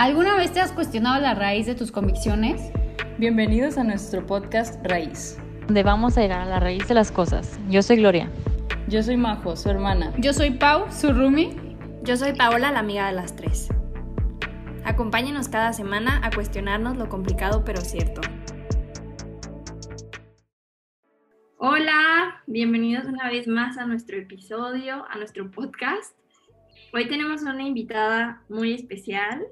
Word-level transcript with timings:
¿Alguna 0.00 0.34
vez 0.34 0.50
te 0.54 0.60
has 0.60 0.72
cuestionado 0.72 1.20
la 1.20 1.34
raíz 1.34 1.66
de 1.66 1.74
tus 1.74 1.92
convicciones? 1.92 2.72
Bienvenidos 3.18 3.76
a 3.76 3.84
nuestro 3.84 4.24
podcast 4.24 4.82
Raíz, 4.82 5.36
donde 5.66 5.82
vamos 5.82 6.16
a 6.16 6.22
llegar 6.22 6.40
a 6.40 6.46
la 6.46 6.58
raíz 6.58 6.88
de 6.88 6.94
las 6.94 7.12
cosas. 7.12 7.60
Yo 7.68 7.82
soy 7.82 7.98
Gloria. 7.98 8.30
Yo 8.88 9.02
soy 9.02 9.18
Majo, 9.18 9.56
su 9.56 9.68
hermana. 9.68 10.14
Yo 10.16 10.32
soy 10.32 10.52
Pau, 10.52 10.90
su 10.90 11.12
roomie. 11.12 11.54
Yo 12.02 12.16
soy 12.16 12.32
Paola, 12.32 12.72
la 12.72 12.78
amiga 12.78 13.08
de 13.08 13.12
las 13.12 13.36
tres. 13.36 13.68
Acompáñenos 14.86 15.50
cada 15.50 15.74
semana 15.74 16.22
a 16.24 16.30
cuestionarnos 16.30 16.96
lo 16.96 17.10
complicado 17.10 17.62
pero 17.62 17.82
cierto. 17.82 18.22
Hola, 21.58 22.42
bienvenidos 22.46 23.04
una 23.04 23.28
vez 23.28 23.46
más 23.46 23.76
a 23.76 23.84
nuestro 23.84 24.16
episodio, 24.16 25.04
a 25.10 25.18
nuestro 25.18 25.50
podcast. 25.50 26.16
Hoy 26.94 27.06
tenemos 27.06 27.42
una 27.42 27.62
invitada 27.64 28.42
muy 28.48 28.72
especial. 28.72 29.46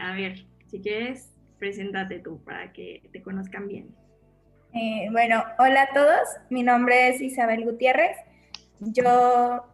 A 0.00 0.12
ver, 0.14 0.46
si 0.70 0.80
quieres, 0.80 1.32
preséntate 1.58 2.18
tú 2.18 2.42
para 2.44 2.72
que 2.72 3.02
te 3.12 3.22
conozcan 3.22 3.68
bien. 3.68 3.94
Eh, 4.72 5.08
bueno, 5.12 5.44
hola 5.58 5.82
a 5.82 5.94
todos. 5.94 6.28
Mi 6.50 6.62
nombre 6.62 7.08
es 7.08 7.20
Isabel 7.20 7.64
Gutiérrez. 7.64 8.16
Yo, 8.80 9.64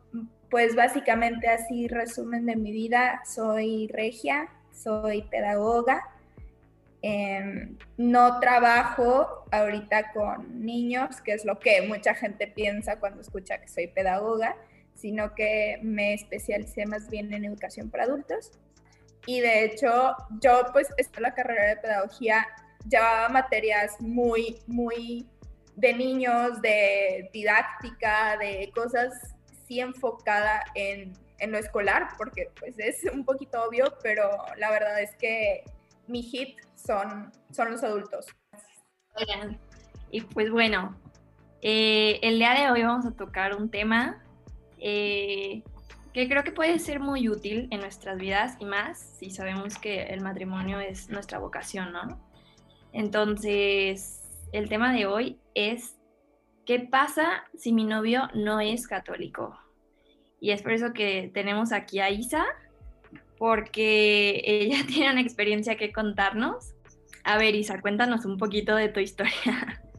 pues 0.51 0.75
básicamente 0.75 1.49
así 1.49 1.89
resumen 1.89 2.47
de 2.47 2.57
mi 2.57 2.73
vida, 2.73 3.21
soy 3.25 3.89
regia, 3.89 4.49
soy 4.73 5.23
pedagoga, 5.23 6.03
Em, 7.05 7.77
no 7.97 8.39
trabajo 8.39 9.45
ahorita 9.51 10.13
con 10.13 10.65
niños, 10.65 11.21
que 11.21 11.33
es 11.33 11.45
lo 11.45 11.59
que 11.59 11.83
mucha 11.83 12.15
gente 12.15 12.47
piensa 12.47 13.01
cuando 13.01 13.21
escucha 13.21 13.61
que 13.61 13.67
soy 13.67 13.89
pedagoga, 13.89 14.57
sino 14.95 15.35
que 15.35 15.81
me 15.83 16.15
especialicé 16.15 16.87
más 16.87 17.11
bien 17.11 17.35
en 17.35 17.45
educación 17.45 17.91
para 17.91 18.05
adultos. 18.05 18.53
Y 19.27 19.41
de 19.41 19.65
hecho, 19.65 20.17
yo 20.41 20.65
pues 20.73 20.89
en 20.99 21.23
la 21.23 21.35
carrera 21.35 21.69
de 21.69 21.77
pedagogía, 21.77 22.47
llevaba 22.89 23.29
materias 23.29 24.01
muy, 24.01 24.59
muy 24.67 25.27
de 25.77 25.95
niños, 25.95 26.61
de 26.61 27.31
didáctica, 27.33 28.37
de 28.37 28.71
cosas 28.75 29.13
sí 29.67 29.81
enfocada 29.81 30.63
en, 30.75 31.13
en 31.39 31.53
lo 31.53 31.59
escolar, 31.59 32.09
porque 32.19 32.51
pues 32.59 32.79
es 32.79 33.05
un 33.13 33.25
poquito 33.25 33.63
obvio, 33.65 33.95
pero 34.03 34.31
la 34.57 34.71
verdad 34.71 35.01
es 35.01 35.15
que 35.17 35.65
mi 36.07 36.23
hit 36.23 36.59
son, 36.75 37.33
son 37.51 37.71
los 37.73 37.83
adultos. 37.83 38.27
y 40.11 40.21
pues 40.23 40.51
bueno, 40.51 40.97
eh, 41.63 42.19
el 42.23 42.39
día 42.39 42.55
de 42.55 42.71
hoy 42.71 42.83
vamos 42.83 43.07
a 43.07 43.13
tocar 43.13 43.55
un 43.55 43.71
tema 43.71 44.23
eh, 44.79 45.63
que 46.13 46.29
creo 46.29 46.45
que 46.45 46.53
puede 46.53 46.79
ser 46.79 47.01
muy 47.01 47.29
útil 47.29 47.69
en 47.71 47.81
nuestras 47.81 48.19
vidas 48.19 48.57
y 48.59 48.65
más 48.65 48.99
si 49.19 49.31
sabemos 49.31 49.79
que 49.79 50.05
el 50.05 50.21
matrimonio 50.21 50.79
es 50.79 51.09
nuestra 51.09 51.39
vocación, 51.39 51.93
¿no? 51.93 52.21
Entonces, 52.93 54.23
el 54.53 54.69
tema 54.69 54.93
de 54.93 55.07
hoy 55.07 55.39
es, 55.55 55.97
¿qué 56.67 56.81
pasa 56.81 57.45
si 57.57 57.73
mi 57.73 57.85
novio 57.85 58.29
no 58.35 58.61
es 58.61 58.87
católico? 58.87 59.59
Y 60.41 60.51
es 60.51 60.61
por 60.63 60.73
eso 60.73 60.93
que 60.93 61.31
tenemos 61.33 61.73
aquí 61.73 62.01
a 62.01 62.11
Isa, 62.11 62.45
porque 63.39 64.43
ella 64.45 64.85
tiene 64.87 65.13
una 65.13 65.23
experiencia 65.23 65.77
que 65.77 65.93
contarnos. 65.93 66.75
A 67.25 67.39
ver, 67.39 67.55
Isa, 67.55 67.81
cuéntanos 67.81 68.25
un 68.25 68.37
poquito 68.37 68.77
de 68.77 68.89
tu 68.89 69.01
historia. 69.01 69.83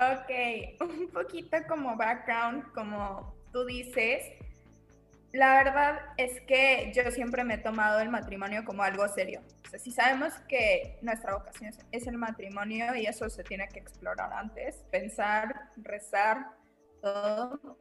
Ok, 0.00 0.80
un 0.80 1.08
poquito 1.08 1.56
como 1.68 1.96
background, 1.96 2.72
como 2.72 3.34
tú 3.52 3.64
dices. 3.64 4.22
La 5.32 5.62
verdad 5.62 6.00
es 6.16 6.40
que 6.42 6.90
yo 6.94 7.10
siempre 7.10 7.44
me 7.44 7.54
he 7.54 7.58
tomado 7.58 8.00
el 8.00 8.08
matrimonio 8.08 8.64
como 8.64 8.82
algo 8.82 9.06
serio. 9.08 9.42
O 9.66 9.68
sea, 9.68 9.78
si 9.78 9.90
sabemos 9.90 10.32
que 10.48 10.98
nuestra 11.02 11.34
vocación 11.34 11.74
es 11.92 12.06
el 12.06 12.16
matrimonio 12.16 12.94
y 12.94 13.06
eso 13.06 13.28
se 13.28 13.44
tiene 13.44 13.68
que 13.68 13.78
explorar 13.78 14.32
antes, 14.32 14.76
pensar, 14.90 15.70
rezar, 15.76 16.46
todo, 17.02 17.78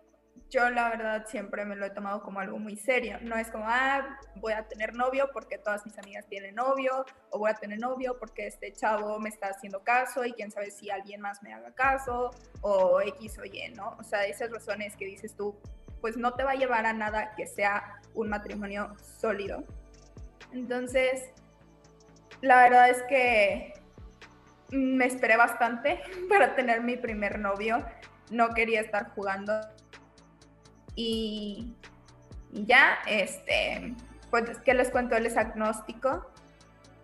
yo 0.49 0.69
la 0.69 0.89
verdad 0.89 1.25
siempre 1.27 1.65
me 1.65 1.75
lo 1.75 1.85
he 1.85 1.89
tomado 1.89 2.21
como 2.21 2.39
algo 2.39 2.57
muy 2.57 2.77
serio. 2.77 3.17
No 3.21 3.35
es 3.35 3.49
como, 3.49 3.65
ah, 3.67 4.19
voy 4.35 4.53
a 4.53 4.67
tener 4.67 4.93
novio 4.93 5.29
porque 5.33 5.57
todas 5.57 5.85
mis 5.85 5.97
amigas 5.97 6.25
tienen 6.27 6.55
novio, 6.55 7.05
o 7.31 7.39
voy 7.39 7.51
a 7.51 7.53
tener 7.53 7.79
novio 7.79 8.17
porque 8.19 8.47
este 8.47 8.71
chavo 8.73 9.19
me 9.19 9.29
está 9.29 9.47
haciendo 9.47 9.83
caso 9.83 10.23
y 10.25 10.33
quién 10.33 10.51
sabe 10.51 10.71
si 10.71 10.89
alguien 10.89 11.21
más 11.21 11.43
me 11.43 11.53
haga 11.53 11.73
caso, 11.73 12.31
o 12.61 13.01
X 13.01 13.39
o 13.39 13.45
Y, 13.45 13.73
¿no? 13.75 13.95
O 13.99 14.03
sea, 14.03 14.25
esas 14.25 14.51
razones 14.51 14.95
que 14.95 15.05
dices 15.05 15.35
tú, 15.35 15.59
pues 16.01 16.17
no 16.17 16.33
te 16.33 16.43
va 16.43 16.51
a 16.51 16.55
llevar 16.55 16.85
a 16.85 16.93
nada 16.93 17.33
que 17.35 17.47
sea 17.47 17.99
un 18.13 18.29
matrimonio 18.29 18.95
sólido. 19.19 19.63
Entonces, 20.51 21.31
la 22.41 22.61
verdad 22.63 22.89
es 22.89 23.03
que 23.03 23.73
me 24.69 25.05
esperé 25.05 25.37
bastante 25.37 26.01
para 26.29 26.55
tener 26.55 26.81
mi 26.81 26.97
primer 26.97 27.39
novio. 27.39 27.85
No 28.29 28.53
quería 28.53 28.81
estar 28.81 29.11
jugando 29.11 29.53
y 30.95 31.75
ya, 32.51 32.97
este, 33.05 33.93
pues, 34.31 34.57
¿qué 34.65 34.73
les 34.73 34.89
cuento? 34.89 35.15
Él 35.15 35.27
es 35.27 35.37
agnóstico, 35.37 36.31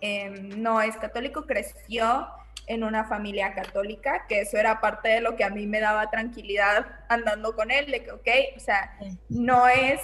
em, 0.02 0.62
no 0.62 0.82
es 0.82 0.98
católico, 0.98 1.46
creció 1.46 2.28
en 2.68 2.84
una 2.84 3.06
familia 3.06 3.54
católica, 3.54 4.26
que 4.28 4.42
eso 4.42 4.58
era 4.58 4.80
parte 4.80 5.10
de 5.10 5.22
lo 5.22 5.36
que 5.36 5.44
a 5.44 5.50
mí 5.50 5.68
me 5.68 5.80
daba 5.80 6.10
tranquilidad 6.10 6.86
andando 7.10 7.56
con 7.56 7.72
él, 7.72 7.92
de 7.92 8.04
que, 8.04 8.12
ok, 8.12 8.28
o 8.58 8.60
sea, 8.60 8.98
no 9.30 9.68
es 9.68 10.02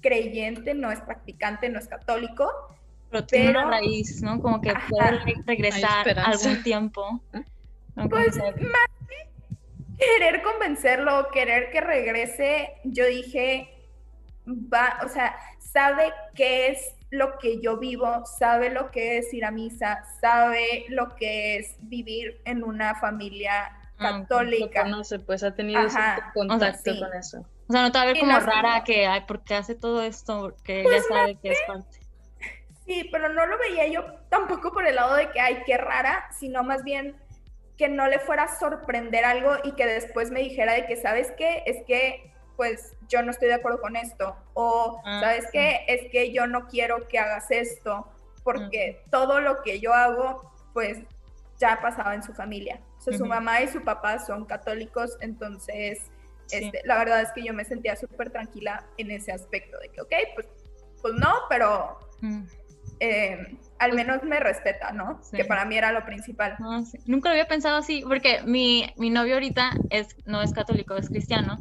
creyente, 0.00 0.74
no 0.74 0.90
es 0.90 1.00
practicante, 1.00 1.68
no 1.68 1.78
es 1.78 1.88
católico. 1.88 2.50
Pero 3.10 3.26
tiene 3.26 3.50
una 3.50 3.66
raíz, 3.66 4.22
¿no? 4.22 4.40
Como 4.40 4.60
que 4.60 4.72
puede 4.88 5.20
regresar 5.46 6.18
algún 6.18 6.62
tiempo. 6.62 7.22
Pues 7.94 8.36
más 8.36 8.92
querer 9.98 10.42
convencerlo, 10.42 11.28
querer 11.32 11.70
que 11.70 11.80
regrese, 11.80 12.72
yo 12.84 13.06
dije, 13.06 13.68
va, 14.46 14.98
o 15.04 15.08
sea, 15.08 15.36
sabe 15.58 16.12
qué 16.34 16.68
es 16.68 16.94
lo 17.12 17.38
que 17.38 17.60
yo 17.60 17.76
vivo, 17.76 18.24
sabe 18.24 18.70
lo 18.70 18.90
que 18.90 19.18
es 19.18 19.32
ir 19.34 19.44
a 19.44 19.50
misa, 19.50 20.02
sabe 20.20 20.86
lo 20.88 21.14
que 21.14 21.58
es 21.58 21.76
vivir 21.82 22.40
en 22.46 22.64
una 22.64 22.94
familia 22.94 23.66
ah, 23.98 24.20
católica. 24.20 24.84
no 24.84 25.04
sé, 25.04 25.18
pues 25.18 25.44
ha 25.44 25.54
tenido 25.54 25.82
ese 25.82 25.98
contacto 26.32 26.98
con 26.98 27.14
eso. 27.14 27.46
O 27.68 27.72
sea, 27.72 27.82
no 27.82 27.92
te 27.92 27.98
va 27.98 28.04
a 28.04 28.06
ver 28.06 28.18
como 28.18 28.40
rara 28.40 28.82
que, 28.82 29.06
ay, 29.06 29.24
porque 29.28 29.54
hace 29.54 29.74
todo 29.74 30.02
esto? 30.02 30.56
Que 30.64 30.82
pues 30.82 31.02
ya 31.06 31.14
sabe 31.14 31.36
que 31.36 31.52
es 31.52 31.58
parte. 31.66 31.98
Sí, 32.86 33.08
pero 33.12 33.28
no 33.28 33.46
lo 33.46 33.58
veía 33.58 33.86
yo 33.88 34.04
tampoco 34.30 34.72
por 34.72 34.86
el 34.86 34.96
lado 34.96 35.14
de 35.14 35.30
que, 35.30 35.40
ay, 35.40 35.58
qué 35.66 35.76
rara, 35.76 36.30
sino 36.32 36.64
más 36.64 36.82
bien 36.82 37.14
que 37.76 37.88
no 37.88 38.08
le 38.08 38.20
fuera 38.20 38.44
a 38.44 38.58
sorprender 38.58 39.26
algo 39.26 39.52
y 39.64 39.72
que 39.72 39.84
después 39.86 40.30
me 40.30 40.40
dijera 40.40 40.72
de 40.72 40.86
que, 40.86 40.96
¿sabes 40.96 41.30
qué? 41.36 41.62
Es 41.66 41.84
que, 41.86 42.31
pues, 42.62 42.94
yo 43.08 43.22
no 43.24 43.32
estoy 43.32 43.48
de 43.48 43.54
acuerdo 43.54 43.80
con 43.80 43.96
esto. 43.96 44.36
O, 44.54 45.02
ah, 45.04 45.18
¿sabes 45.20 45.48
qué? 45.52 45.80
Es 45.88 46.08
que 46.12 46.32
yo 46.32 46.46
no 46.46 46.68
quiero 46.68 47.08
que 47.08 47.18
hagas 47.18 47.50
esto, 47.50 48.06
porque 48.44 49.02
todo 49.10 49.40
lo 49.40 49.62
que 49.62 49.80
yo 49.80 49.92
hago, 49.92 50.48
pues, 50.72 51.00
ya 51.58 51.80
pasaba 51.82 52.14
en 52.14 52.22
su 52.22 52.32
familia. 52.34 52.80
O 52.98 53.00
sea, 53.00 53.18
su 53.18 53.26
mamá 53.26 53.62
y 53.62 53.68
su 53.68 53.82
papá 53.82 54.20
son 54.20 54.44
católicos, 54.44 55.16
entonces, 55.20 55.98
este, 56.52 56.82
la 56.84 56.98
verdad 56.98 57.22
es 57.22 57.32
que 57.32 57.42
yo 57.42 57.52
me 57.52 57.64
sentía 57.64 57.96
súper 57.96 58.30
tranquila 58.30 58.86
en 58.96 59.10
ese 59.10 59.32
aspecto, 59.32 59.76
de 59.80 59.88
que, 59.88 60.00
ok, 60.00 60.12
pues, 60.36 60.46
pues 61.02 61.14
no, 61.14 61.34
pero... 61.48 61.98
Eh, 63.00 63.58
al 63.80 63.94
menos 63.94 64.22
me 64.22 64.38
respeta, 64.38 64.92
¿no? 64.92 65.20
Que 65.32 65.44
para 65.44 65.64
mí 65.64 65.76
era 65.76 65.90
lo 65.90 66.04
principal. 66.04 66.56
Nunca 67.06 67.30
lo 67.30 67.32
había 67.32 67.48
pensado 67.48 67.78
así, 67.78 68.04
porque 68.06 68.42
mi, 68.44 68.92
mi 68.96 69.10
novio 69.10 69.34
ahorita 69.34 69.72
es, 69.90 70.14
no 70.24 70.40
es 70.40 70.52
católico, 70.52 70.94
es 70.96 71.08
cristiano, 71.08 71.58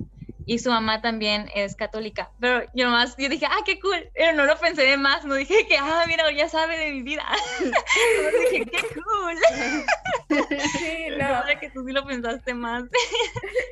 y 0.52 0.60
su 0.60 0.70
mamá 0.70 1.02
también 1.02 1.50
es 1.56 1.78
católica. 1.78 2.30
Pero 2.42 2.64
yo 2.74 2.84
nomás, 2.84 3.16
yo 3.16 3.30
dije, 3.30 3.46
ah, 3.50 3.62
qué 3.66 3.80
cool, 3.80 4.10
pero 4.14 4.34
no 4.34 4.44
lo 4.46 4.60
pensé 4.60 4.82
de 4.82 4.98
más, 4.98 5.24
no 5.24 5.36
dije 5.36 5.66
que, 5.66 5.78
ah, 5.78 6.04
mira, 6.08 6.30
ya 6.30 6.50
sabe 6.50 6.78
de 6.78 6.92
mi 6.92 7.04
vida. 7.04 7.24
dije, 8.52 8.66
qué 8.66 8.82
cool. 8.94 9.38
Sí, 10.30 11.08
no. 11.18 11.60
que 11.60 11.70
tú 11.70 11.86
sí 11.86 11.94
lo 11.94 12.06
pensaste 12.06 12.54
más. 12.54 12.84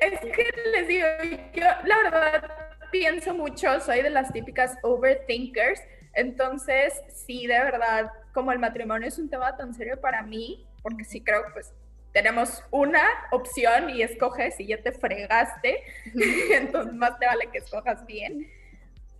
es 0.00 0.20
que 0.20 0.52
les 0.72 0.88
digo, 0.88 1.06
yo 1.52 1.64
la 1.84 1.96
verdad 1.98 2.50
pienso 2.90 3.34
mucho, 3.34 3.78
soy 3.80 4.00
de 4.00 4.08
las 4.08 4.32
típicas 4.32 4.78
overthinkers, 4.82 5.82
entonces, 6.14 6.94
sí, 7.14 7.46
de 7.46 7.58
verdad, 7.58 8.10
como 8.32 8.52
el 8.52 8.58
matrimonio 8.58 9.06
es 9.06 9.18
un 9.18 9.28
tema 9.28 9.54
tan 9.54 9.74
serio 9.74 10.00
para 10.00 10.22
mí, 10.22 10.66
porque 10.82 11.04
sí 11.04 11.22
creo 11.22 11.44
que 11.44 11.52
pues 11.52 11.74
tenemos 12.12 12.62
una 12.70 13.02
opción 13.30 13.90
y 13.90 14.02
escoges 14.02 14.58
y 14.58 14.66
ya 14.66 14.82
te 14.82 14.92
fregaste, 14.92 15.82
entonces 16.52 16.92
más 16.94 17.18
te 17.18 17.26
vale 17.26 17.48
que 17.52 17.58
escojas 17.58 18.04
bien. 18.06 18.48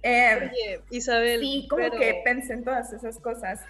Eh, 0.03 0.81
Isabel. 0.91 1.41
Sí, 1.41 1.67
como 1.69 1.91
que 1.91 2.23
pensé 2.25 2.55
en 2.55 2.65
todas 2.65 2.93
esas 2.93 3.19
cosas. 3.19 3.61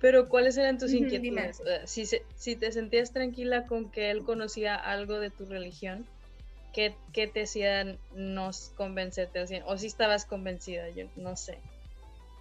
Pero 0.00 0.28
¿cuáles 0.28 0.56
eran 0.56 0.78
tus 0.78 0.92
inquietudes? 0.92 1.62
Si, 1.86 2.06
si 2.34 2.56
te 2.56 2.72
sentías 2.72 3.12
tranquila 3.12 3.66
con 3.66 3.90
que 3.90 4.10
él 4.10 4.24
conocía 4.24 4.74
algo 4.74 5.20
de 5.20 5.30
tu 5.30 5.46
religión, 5.46 6.06
¿qué, 6.72 6.94
qué 7.12 7.28
te 7.28 7.42
hacían 7.42 7.98
nos 8.14 8.72
convencerte? 8.76 9.62
O 9.64 9.78
si 9.78 9.86
estabas 9.86 10.24
convencida, 10.24 10.88
yo 10.90 11.06
no 11.16 11.36
sé. 11.36 11.58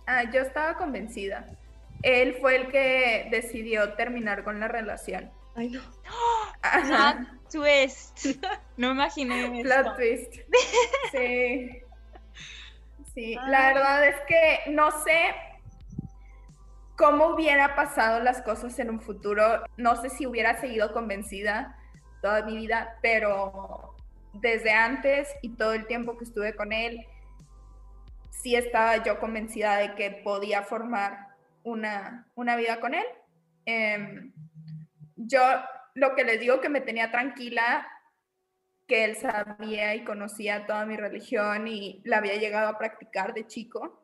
Ah, 0.07 0.29
yo 0.31 0.41
estaba 0.41 0.75
convencida. 0.75 1.47
él 2.01 2.35
fue 2.41 2.55
el 2.55 2.67
que 2.69 3.27
decidió 3.29 3.93
terminar 3.93 4.43
con 4.43 4.59
la 4.59 4.67
relación. 4.67 5.29
Ay, 5.55 5.69
no. 5.69 5.81
Plot 6.61 7.51
twist. 7.51 8.25
No 8.77 8.91
imaginé 8.91 9.61
Plot 9.61 9.77
esto. 9.77 9.95
twist. 9.95 10.33
Sí. 11.11 11.81
Sí, 13.13 13.35
la 13.47 13.73
verdad 13.73 14.07
es 14.07 14.15
que 14.27 14.71
no 14.71 14.89
sé 15.03 15.35
cómo 16.97 17.27
hubiera 17.27 17.75
pasado 17.75 18.21
las 18.21 18.41
cosas 18.41 18.79
en 18.79 18.89
un 18.89 19.01
futuro. 19.01 19.63
No 19.77 20.01
sé 20.01 20.09
si 20.09 20.25
hubiera 20.25 20.59
seguido 20.61 20.93
convencida 20.93 21.77
toda 22.21 22.43
mi 22.43 22.55
vida, 22.55 22.97
pero 23.01 23.95
desde 24.33 24.71
antes 24.71 25.27
y 25.41 25.49
todo 25.55 25.73
el 25.73 25.87
tiempo 25.87 26.17
que 26.17 26.23
estuve 26.23 26.55
con 26.55 26.71
él, 26.71 27.05
sí 28.29 28.55
estaba 28.55 29.03
yo 29.03 29.19
convencida 29.19 29.75
de 29.77 29.95
que 29.95 30.11
podía 30.23 30.63
formar 30.63 31.27
una, 31.63 32.27
una 32.35 32.55
vida 32.55 32.79
con 32.79 32.93
él. 32.93 33.05
Em, 33.65 34.31
yo 35.27 35.41
lo 35.95 36.15
que 36.15 36.23
les 36.23 36.39
digo 36.39 36.61
que 36.61 36.69
me 36.69 36.81
tenía 36.81 37.11
tranquila, 37.11 37.87
que 38.87 39.05
él 39.05 39.15
sabía 39.15 39.95
y 39.95 40.03
conocía 40.03 40.65
toda 40.65 40.85
mi 40.85 40.97
religión 40.97 41.67
y 41.67 42.01
la 42.03 42.17
había 42.17 42.35
llegado 42.35 42.67
a 42.67 42.77
practicar 42.77 43.33
de 43.33 43.47
chico. 43.47 44.01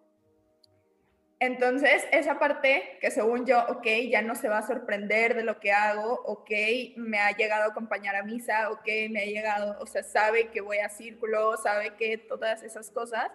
Entonces, 1.40 2.06
esa 2.12 2.40
parte 2.40 2.98
que 3.00 3.12
según 3.12 3.46
yo, 3.46 3.64
ok, 3.70 3.86
ya 4.10 4.24
no 4.24 4.34
se 4.34 4.50
va 4.50 4.58
a 4.58 4.66
sorprender 4.66 5.36
de 5.36 5.44
lo 5.44 5.60
que 5.60 5.72
hago, 5.72 6.14
ok, 6.26 6.50
me 6.96 7.20
ha 7.20 7.36
llegado 7.36 7.66
a 7.66 7.68
acompañar 7.68 8.16
a 8.16 8.24
misa, 8.24 8.72
ok, 8.72 8.88
me 9.12 9.22
ha 9.22 9.26
llegado, 9.26 9.78
o 9.80 9.86
sea, 9.86 10.02
sabe 10.04 10.50
que 10.50 10.62
voy 10.62 10.80
a 10.80 10.90
círculo, 10.90 11.56
sabe 11.58 11.94
que 11.96 12.18
todas 12.18 12.64
esas 12.64 12.90
cosas, 12.90 13.30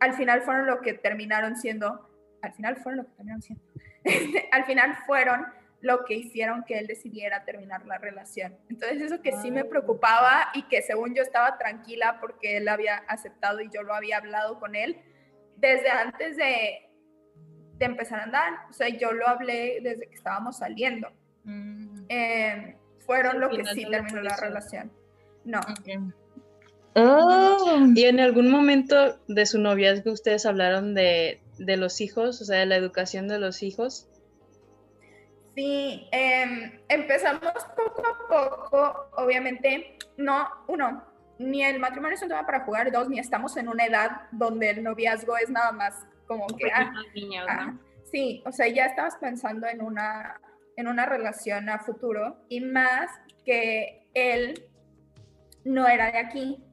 al 0.00 0.12
final 0.12 0.42
fueron 0.42 0.66
lo 0.66 0.82
que 0.82 0.92
terminaron 0.92 1.56
siendo, 1.56 2.10
al 2.42 2.52
final 2.52 2.76
fueron 2.76 2.98
lo 2.98 3.04
que 3.04 3.12
terminaron 3.12 3.42
siendo, 3.42 3.64
al 4.52 4.64
final 4.66 4.96
fueron 5.06 5.46
lo 5.82 6.04
que 6.04 6.14
hicieron 6.14 6.64
que 6.64 6.78
él 6.78 6.86
decidiera 6.86 7.44
terminar 7.44 7.84
la 7.86 7.98
relación. 7.98 8.56
Entonces 8.70 9.02
eso 9.02 9.20
que 9.20 9.32
sí 9.42 9.50
me 9.50 9.64
preocupaba 9.64 10.48
y 10.54 10.62
que 10.68 10.80
según 10.80 11.14
yo 11.14 11.22
estaba 11.22 11.58
tranquila 11.58 12.18
porque 12.20 12.56
él 12.58 12.68
había 12.68 12.96
aceptado 13.08 13.60
y 13.60 13.68
yo 13.74 13.82
lo 13.82 13.92
había 13.92 14.18
hablado 14.18 14.60
con 14.60 14.76
él 14.76 14.96
desde 15.56 15.90
antes 15.90 16.36
de, 16.36 16.88
de 17.78 17.84
empezar 17.84 18.20
a 18.20 18.24
andar. 18.24 18.52
O 18.70 18.72
sea, 18.72 18.88
yo 18.88 19.12
lo 19.12 19.26
hablé 19.26 19.80
desde 19.82 20.08
que 20.08 20.14
estábamos 20.14 20.58
saliendo. 20.58 21.08
Mm, 21.44 22.04
Eh, 22.08 22.76
fueron 23.00 23.40
lo 23.40 23.50
que 23.50 23.64
sí 23.64 23.84
terminó 23.90 24.22
la 24.22 24.36
relación. 24.36 24.92
No. 25.44 25.58
ok. 25.58 26.14
Oh. 26.94 27.86
¿Y 27.94 28.04
en 28.04 28.20
algún 28.20 28.50
momento 28.50 29.18
de 29.26 29.46
su 29.46 29.58
noviazgo 29.58 30.12
ustedes 30.12 30.46
hablaron 30.46 30.94
de, 30.94 31.40
de 31.58 31.76
los 31.76 32.00
hijos, 32.00 32.40
o 32.40 32.44
sea, 32.44 32.60
de 32.60 32.66
la 32.66 32.76
educación 32.76 33.26
de 33.26 33.40
los 33.40 33.64
hijos? 33.64 34.08
Sí, 35.54 36.08
em, 36.12 36.80
empezamos 36.88 37.52
poco 37.76 38.02
a 38.06 38.28
poco, 38.28 39.10
obviamente, 39.16 39.98
no, 40.16 40.48
uno, 40.68 41.04
ni 41.38 41.62
el 41.62 41.78
matrimonio 41.78 42.14
es 42.14 42.22
un 42.22 42.28
tema 42.28 42.46
para 42.46 42.64
jugar, 42.64 42.90
dos, 42.90 43.08
ni 43.08 43.18
estamos 43.18 43.56
en 43.56 43.68
una 43.68 43.84
edad 43.84 44.22
donde 44.30 44.70
el 44.70 44.82
noviazgo 44.82 45.36
es 45.36 45.50
nada 45.50 45.72
más 45.72 46.06
como 46.26 46.46
que, 46.46 46.70
ah, 46.72 46.92
niños, 47.14 47.46
ah, 47.48 47.66
¿no? 47.66 47.78
sí, 48.10 48.42
o 48.46 48.52
sea, 48.52 48.68
ya 48.68 48.86
estabas 48.86 49.16
pensando 49.16 49.66
en 49.66 49.82
una, 49.82 50.40
en 50.76 50.88
una 50.88 51.04
relación 51.04 51.68
a 51.68 51.78
futuro 51.80 52.44
y 52.48 52.60
más 52.60 53.10
que 53.44 54.06
él 54.14 54.66
no 55.64 55.86
era 55.86 56.10
de 56.12 56.18
aquí. 56.18 56.64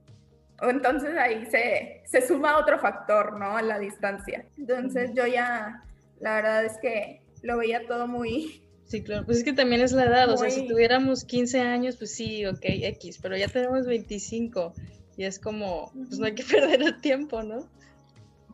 Entonces 0.62 1.18
ahí 1.18 1.46
se, 1.48 2.04
se 2.06 2.26
suma 2.26 2.58
otro 2.58 2.80
factor, 2.80 3.38
¿no? 3.40 3.60
La 3.62 3.80
distancia. 3.80 4.46
Entonces 4.58 5.12
yo 5.14 5.26
ya, 5.26 5.84
la 6.20 6.36
verdad 6.36 6.66
es 6.66 6.78
que 6.80 7.22
lo 7.42 7.58
veía 7.58 7.88
todo 7.88 8.08
muy, 8.08 8.69
Sí, 8.90 9.04
claro. 9.04 9.24
Pues 9.24 9.38
es 9.38 9.44
que 9.44 9.54
también 9.54 9.82
es 9.82 9.92
la 9.92 10.06
edad, 10.06 10.32
o 10.32 10.38
sea, 10.38 10.50
si 10.50 10.68
tuviéramos 10.68 11.24
15 11.24 11.62
años, 11.62 11.96
pues 11.96 12.12
sí, 12.12 12.48
ok, 12.48 12.64
X, 12.64 13.20
pero 13.22 13.38
ya 13.38 13.48
tenemos 13.48 13.86
25 13.86 14.74
y 15.16 15.26
es 15.26 15.38
como, 15.38 15.92
pues 15.94 16.18
no 16.18 16.26
hay 16.26 16.34
que 16.34 16.44
perder 16.52 16.82
el 16.82 17.00
tiempo, 17.00 17.44
¿no? 17.44 17.68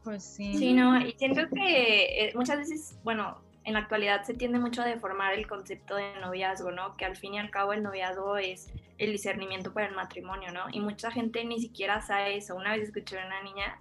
Pues 0.04 0.26
sí. 0.26 0.58
Sí, 0.58 0.74
no, 0.74 1.00
y 1.00 1.14
siento 1.14 1.42
que 1.54 2.26
eh, 2.28 2.34
muchas 2.36 2.58
veces, 2.58 2.98
bueno, 3.06 3.42
en 3.64 3.76
la 3.76 3.80
actualidad 3.80 4.24
se 4.24 4.34
tiende 4.34 4.60
mucho 4.60 4.82
a 4.82 4.86
deformar 4.86 5.34
el 5.34 5.48
concepto 5.48 5.96
de 5.96 6.20
noviazgo, 6.20 6.70
¿no? 6.72 6.98
Que 6.98 7.06
al 7.06 7.16
fin 7.16 7.36
y 7.36 7.40
al 7.40 7.50
cabo 7.50 7.72
el 7.72 7.82
noviazgo 7.82 8.36
es 8.36 8.68
el 8.98 9.14
discernimiento 9.14 9.74
para 9.74 9.88
el 9.88 9.96
matrimonio, 9.96 10.52
¿no? 10.52 10.66
Y 10.74 10.82
mucha 10.82 11.12
gente 11.12 11.46
ni 11.46 11.62
siquiera 11.62 12.02
sabe 12.02 12.36
eso. 12.36 12.58
Una 12.58 12.74
vez 12.74 12.84
escuché 12.90 13.20
a 13.20 13.26
una 13.26 13.42
niña 13.42 13.80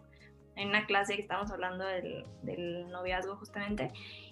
en 0.56 0.68
una 0.68 0.86
clase 0.86 1.16
que 1.16 1.22
estábamos 1.22 1.50
hablando 1.50 1.84
del, 1.84 2.24
del 2.42 2.88
noviazgo 2.90 3.36
justamente, 3.36 3.90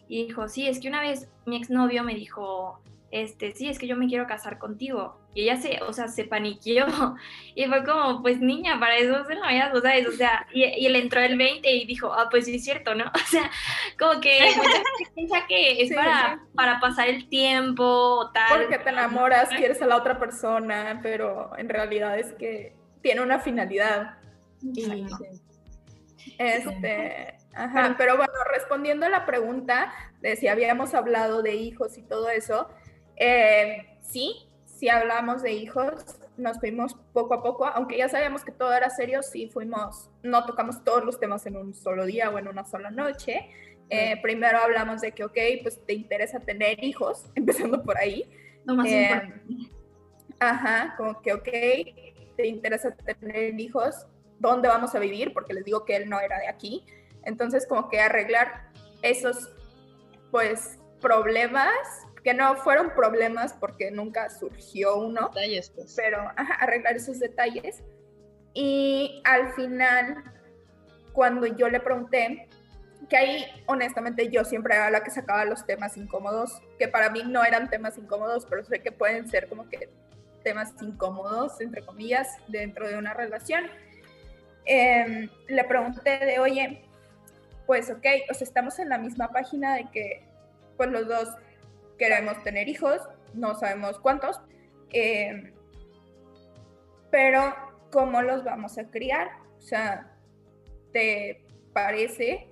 y 0.09 0.27
dijo, 0.27 0.49
sí, 0.49 0.69
es 0.69 0.81
que 0.81 0.89
una 0.89 1.01
vez 1.01 1.29
mi 1.47 1.57
exnovio 1.57 2.05
me 2.05 2.15
dijo, 2.15 2.81
este, 3.13 3.53
sí, 3.55 3.69
es 3.69 3.79
que 3.79 3.87
yo 3.87 3.95
me 3.97 4.09
quiero 4.09 4.27
casar 4.27 4.59
contigo. 4.59 5.21
Y 5.35 5.43
ella 5.43 5.57
se, 5.59 5.83
o 5.83 5.93
sea, 5.93 6.09
se 6.09 6.25
paniqueó. 6.25 6.87
Y 7.55 7.67
fue 7.67 7.85
como, 7.85 8.23
pues 8.23 8.41
niña, 8.41 8.81
para 8.81 8.97
eso 8.97 9.19
es 9.19 9.29
el 9.29 9.39
noviazgo, 9.39 9.81
¿sabes? 9.83 10.09
O 10.09 10.13
sea, 10.13 10.47
y, 10.53 10.65
y 10.65 10.89
le 10.89 10.99
entró 10.99 11.21
el 11.21 11.37
20 11.37 11.71
y 11.71 11.85
dijo, 11.85 12.13
ah, 12.13 12.29
pues 12.31 12.47
sí 12.47 12.57
es 12.57 12.65
cierto, 12.65 12.95
¿no? 12.95 13.05
O 13.15 13.27
sea, 13.27 13.51
como 13.99 14.21
que 14.21 14.39
piensa 15.15 15.47
que 15.47 15.83
es 15.83 15.89
Sí, 15.91 15.95
para, 15.95 16.41
para 16.55 16.81
pasar 16.81 17.09
el 17.09 17.29
tiempo 17.29 17.85
o 17.85 18.31
tal. 18.33 18.63
porque 18.63 18.79
te 18.79 18.89
enamoras, 18.89 19.51
quieres 19.51 19.83
a 19.83 19.87
la 19.87 19.97
otra 19.97 20.19
persona, 20.19 21.01
pero 21.03 21.57
en 21.59 21.69
realidad 21.69 22.19
es 22.19 22.33
que 22.33 22.75
tiene 23.03 23.21
una 23.21 23.39
finalidad. 23.41 24.19
Y 24.63 25.07
este, 26.39 27.35
ajá, 27.55 27.95
pero 27.99 28.17
bueno, 28.17 28.33
respondiendo 28.53 29.07
a 29.07 29.09
la 29.09 29.27
pregunta 29.27 29.93
de 30.21 30.37
si 30.37 30.49
habíamos 30.49 30.95
hablado 30.95 31.43
de 31.43 31.55
hijos 31.55 31.99
y 31.99 32.03
todo 32.03 32.29
eso, 32.31 32.69
eh, 33.17 33.99
sí, 34.01 34.49
sí 34.65 34.89
hablamos 34.89 35.43
de 35.43 35.53
hijos, 35.53 36.19
nos 36.37 36.59
fuimos 36.59 36.95
poco 37.13 37.35
a 37.35 37.43
poco, 37.43 37.67
aunque 37.67 37.99
ya 37.99 38.09
sabíamos 38.09 38.45
que 38.45 38.53
todo 38.53 38.73
era 38.73 38.91
serio, 38.91 39.23
sí 39.23 39.49
fuimos, 39.49 40.11
no 40.23 40.45
tocamos 40.45 40.83
todos 40.85 41.05
los 41.05 41.21
temas 41.21 41.47
en 41.47 41.57
un 41.57 41.75
solo 41.75 42.07
día 42.07 42.31
o 42.31 42.39
en 42.39 42.49
una 42.49 42.65
sola 42.65 42.91
noche. 42.91 43.49
Eh, 43.91 44.19
primero 44.23 44.59
hablamos 44.59 45.03
de 45.03 45.13
que, 45.13 45.25
ok, 45.25 45.39
pues 45.63 45.85
te 45.85 45.93
interesa 45.93 46.41
tener 46.41 46.83
hijos, 46.83 47.27
empezando 47.35 47.83
por 47.83 47.99
ahí. 47.99 48.25
Lo 48.65 48.75
más 48.75 48.87
Eh. 48.89 49.21
Ajá, 50.39 50.95
como 50.97 51.21
que, 51.23 51.33
ok, 51.35 51.49
te 52.37 52.47
interesa 52.47 52.91
tener 52.91 53.59
hijos, 53.61 54.07
¿dónde 54.43 54.69
vamos 54.69 54.95
a 54.95 54.99
vivir? 54.99 55.33
Porque 55.33 55.55
les 55.55 55.65
digo 55.65 55.87
que 55.87 55.97
él 55.97 56.11
no 56.11 56.21
era 56.21 56.39
de 56.39 56.49
aquí. 56.49 56.85
Entonces, 57.25 57.67
como 57.67 57.89
que 57.89 58.01
arreglar 58.01 58.71
esos, 59.01 59.51
pues, 60.31 60.79
problemas, 61.01 61.73
que 62.23 62.35
no 62.35 62.57
fueron 62.57 62.91
problemas 62.95 63.55
porque 63.55 63.91
nunca 63.91 64.29
surgió 64.29 64.97
uno, 64.97 65.31
Detalles, 65.35 65.71
pues. 65.71 65.95
pero 65.97 66.19
ajá, 66.37 66.55
arreglar 66.55 66.97
esos 66.97 67.19
detalles. 67.19 67.83
Y 68.55 69.23
al 69.25 69.53
final, 69.55 70.23
cuando 71.13 71.47
yo 71.47 71.69
le 71.69 71.81
pregunté, 71.81 72.49
que 73.09 73.17
ahí 73.17 73.45
honestamente 73.67 74.29
yo 74.29 74.45
siempre 74.45 74.77
era 74.77 74.91
la 74.91 75.03
que 75.03 75.11
sacaba 75.11 75.45
los 75.45 75.67
temas 75.67 75.97
incómodos, 75.97 76.63
que 76.79 76.87
para 76.87 77.11
mí 77.11 77.23
no 77.25 77.45
eran 77.45 77.69
temas 77.71 77.99
incómodos, 77.99 78.47
pero 78.49 78.65
sé 78.65 78.81
que 78.81 78.93
pueden 78.93 79.29
ser 79.29 79.49
como 79.49 79.69
que 79.69 79.89
temas 80.45 80.73
incómodos, 80.81 81.61
entre 81.61 81.85
comillas, 81.85 82.29
dentro 82.49 82.89
de 82.89 82.99
una 82.99 83.15
relación. 83.15 83.65
Em, 84.65 85.29
le 85.49 85.65
pregunté 85.65 86.19
de, 86.19 86.39
oye, 86.39 86.85
pues 87.67 87.91
ok, 87.91 88.07
o 88.31 88.35
sea, 88.35 88.45
estamos 88.47 88.79
en 88.79 88.89
la 88.89 88.99
misma 88.99 89.29
página 89.29 89.75
de 89.77 89.89
que 89.91 90.25
pues 90.77 90.91
los 90.91 91.07
dos 91.09 91.29
queremos 91.99 92.43
tener 92.43 92.69
hijos, 92.69 93.01
no 93.35 93.55
sabemos 93.55 93.99
cuántos, 94.01 94.41
em, 94.91 95.53
pero 97.11 97.55
¿cómo 97.91 98.23
los 98.23 98.45
vamos 98.45 98.79
a 98.79 98.91
criar? 98.91 99.29
O 99.59 99.61
sea, 99.61 100.11
¿te 100.93 101.45
parece? 101.73 102.49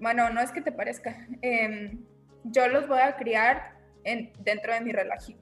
Bueno, 0.00 0.30
no 0.30 0.40
es 0.40 0.50
que 0.52 0.60
te 0.60 0.72
parezca. 0.72 1.26
em, 1.42 2.04
yo 2.44 2.68
los 2.68 2.88
voy 2.88 3.00
a 3.00 3.16
criar 3.16 3.76
en, 4.04 4.32
dentro 4.40 4.72
de 4.72 4.80
mi 4.80 4.92
religión. 4.92 5.38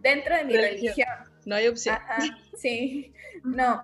dentro 0.00 0.36
de 0.36 0.44
mi 0.44 0.54
Religión. 0.56 0.94
religión. 0.96 1.08
No 1.46 1.56
hay 1.56 1.68
opción. 1.68 1.96
Ajá, 1.96 2.18
sí, 2.56 3.12
no. 3.44 3.82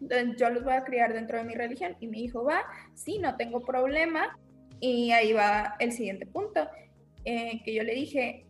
Entonces, 0.00 0.36
Yo 0.36 0.50
los 0.50 0.64
voy 0.64 0.74
a 0.74 0.84
criar 0.84 1.12
dentro 1.12 1.38
de 1.38 1.44
mi 1.44 1.54
religión 1.54 1.96
y 2.00 2.06
mi 2.06 2.24
hijo 2.24 2.44
va, 2.44 2.64
sí, 2.94 3.18
no 3.18 3.36
tengo 3.36 3.62
problema. 3.62 4.38
Y 4.80 5.10
ahí 5.12 5.32
va 5.32 5.74
el 5.78 5.92
siguiente 5.92 6.26
punto, 6.26 6.68
eh, 7.24 7.62
que 7.64 7.74
yo 7.74 7.82
le 7.82 7.94
dije, 7.94 8.46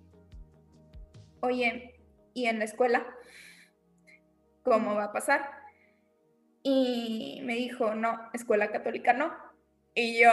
oye, 1.41 2.00
¿y 2.35 2.47
en 2.47 2.59
la 2.59 2.65
escuela? 2.65 3.07
¿Cómo 4.62 4.97
va 4.97 5.05
a 5.05 5.12
pasar? 5.12 5.49
Y 6.62 7.41
me 7.45 7.55
dijo, 7.55 7.95
no, 7.95 8.19
escuela 8.35 8.73
católica 8.73 9.12
no. 9.12 9.33
Y 9.95 10.21
yo, 10.21 10.31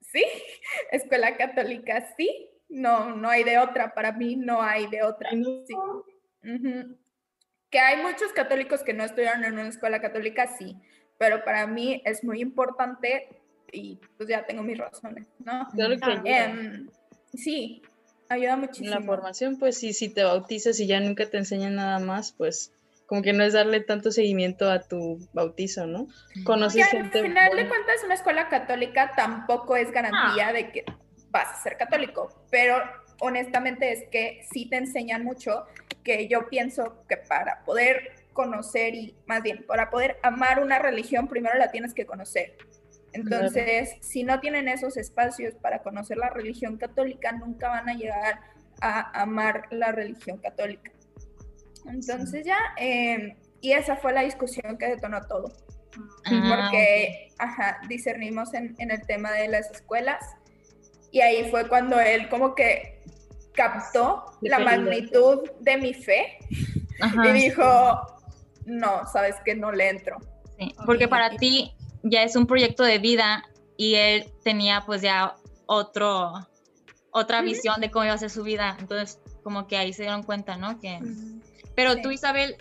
sí, 0.00 0.24
escuela 0.92 1.36
católica 1.36 2.14
sí, 2.16 2.50
no, 2.68 3.16
no 3.16 3.28
hay 3.28 3.42
de 3.42 3.58
otra, 3.58 3.94
para 3.94 4.12
mí 4.12 4.36
no 4.36 4.62
hay 4.62 4.86
de 4.86 5.02
otra. 5.02 5.30
Ay, 5.32 5.40
no. 5.40 5.64
sí. 5.66 5.74
Que 7.70 7.78
hay 7.78 8.02
muchos 8.02 8.32
católicos 8.32 8.82
que 8.82 8.94
no 8.94 9.04
estudiaron 9.04 9.44
en 9.44 9.54
una 9.54 9.68
escuela 9.68 10.00
católica, 10.00 10.46
sí, 10.58 10.76
pero 11.18 11.44
para 11.44 11.66
mí 11.66 12.00
es 12.04 12.24
muy 12.24 12.40
importante 12.40 13.28
y 13.72 13.98
pues 14.16 14.28
ya 14.28 14.46
tengo 14.46 14.62
mis 14.62 14.78
razones, 14.78 15.26
¿no? 15.40 15.68
Claro 15.74 15.96
que 15.98 16.10
ayuda. 16.10 16.44
Em, 16.44 16.88
sí, 17.34 17.82
ayuda 18.30 18.54
En 18.54 18.60
muchísimo. 18.60 18.90
la 18.90 19.02
formación, 19.02 19.58
pues 19.58 19.76
sí, 19.76 19.92
si 19.92 20.08
te 20.08 20.24
bautizas 20.24 20.80
y 20.80 20.86
ya 20.86 21.00
nunca 21.00 21.26
te 21.28 21.36
enseñan 21.36 21.74
nada 21.74 21.98
más, 21.98 22.32
pues 22.32 22.72
como 23.06 23.22
que 23.22 23.32
no 23.32 23.42
es 23.42 23.52
darle 23.54 23.80
tanto 23.80 24.10
seguimiento 24.10 24.70
a 24.70 24.80
tu 24.80 25.18
bautizo, 25.32 25.86
¿no? 25.86 26.08
Y 26.34 26.44
Conoces 26.44 26.84
al 26.84 26.90
gente 26.90 27.22
final 27.22 27.48
de 27.50 27.54
buena. 27.54 27.68
cuentas, 27.68 27.96
una 28.04 28.14
escuela 28.14 28.48
católica 28.48 29.12
tampoco 29.16 29.76
es 29.76 29.90
garantía 29.90 30.52
de 30.52 30.70
que 30.72 30.84
vas 31.30 31.48
a 31.58 31.62
ser 31.62 31.76
católico, 31.76 32.28
pero 32.50 32.76
honestamente 33.20 33.92
es 33.92 34.04
que 34.10 34.46
sí 34.52 34.68
te 34.68 34.76
enseñan 34.76 35.24
mucho, 35.24 35.66
que 36.04 36.28
yo 36.28 36.48
pienso 36.48 37.04
que 37.08 37.16
para 37.16 37.64
poder 37.64 38.12
conocer 38.32 38.94
y 38.94 39.16
más 39.26 39.42
bien, 39.42 39.64
para 39.66 39.90
poder 39.90 40.18
amar 40.22 40.62
una 40.62 40.78
religión, 40.78 41.28
primero 41.28 41.58
la 41.58 41.70
tienes 41.70 41.94
que 41.94 42.06
conocer. 42.06 42.56
Entonces, 43.12 43.96
si 44.00 44.22
no 44.22 44.38
tienen 44.38 44.68
esos 44.68 44.96
espacios 44.96 45.54
para 45.54 45.82
conocer 45.82 46.18
la 46.18 46.30
religión 46.30 46.76
católica, 46.76 47.32
nunca 47.32 47.68
van 47.68 47.88
a 47.88 47.94
llegar 47.94 48.40
a 48.80 49.22
amar 49.22 49.66
la 49.70 49.92
religión 49.92 50.38
católica. 50.38 50.92
Entonces 51.86 52.44
ya, 52.44 52.58
eh, 52.78 53.36
y 53.60 53.72
esa 53.72 53.96
fue 53.96 54.12
la 54.12 54.22
discusión 54.22 54.76
que 54.76 54.88
detonó 54.88 55.20
todo 55.26 55.52
Ah, 56.24 56.56
porque 56.56 57.28
ajá, 57.38 57.80
discernimos 57.88 58.54
en, 58.54 58.74
en 58.78 58.90
el 58.90 59.02
tema 59.06 59.32
de 59.32 59.48
las 59.48 59.70
escuelas 59.70 60.24
y 61.10 61.20
ahí 61.20 61.50
fue 61.50 61.68
cuando 61.68 61.98
él 62.00 62.28
como 62.28 62.54
que 62.54 63.00
captó 63.58 64.24
la 64.40 64.60
magnitud 64.60 65.50
de 65.60 65.76
mi 65.78 65.92
fe 65.92 66.38
ajá, 67.00 67.28
y 67.28 67.32
dijo, 67.32 68.00
no, 68.66 69.04
sabes 69.12 69.34
que 69.44 69.56
no 69.56 69.72
le 69.72 69.88
entro. 69.90 70.16
sí, 70.58 70.72
Porque 70.86 71.08
para 71.08 71.30
ti 71.30 71.74
ya 72.04 72.22
es 72.22 72.36
un 72.36 72.46
proyecto 72.46 72.84
de 72.84 72.98
vida 72.98 73.42
y 73.76 73.96
él 73.96 74.32
tenía 74.44 74.82
pues 74.86 75.02
ya 75.02 75.34
otro, 75.66 76.32
otra 77.10 77.42
visión 77.42 77.80
de 77.80 77.90
cómo 77.90 78.04
iba 78.04 78.14
a 78.14 78.18
ser 78.18 78.30
su 78.30 78.44
vida. 78.44 78.76
Entonces, 78.78 79.18
como 79.42 79.66
que 79.66 79.76
ahí 79.76 79.92
se 79.92 80.02
dieron 80.02 80.22
cuenta, 80.22 80.56
¿no? 80.56 80.78
Que... 80.80 81.00
Pero 81.74 81.94
Sí. 81.94 82.02
tú, 82.02 82.10
Isabel, 82.12 82.56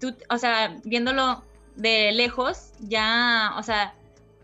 tú, 0.00 0.14
o 0.30 0.38
sea, 0.38 0.76
viéndolo 0.84 1.42
de 1.74 2.12
lejos, 2.12 2.72
ya, 2.80 3.54
o 3.58 3.62
sea, 3.62 3.94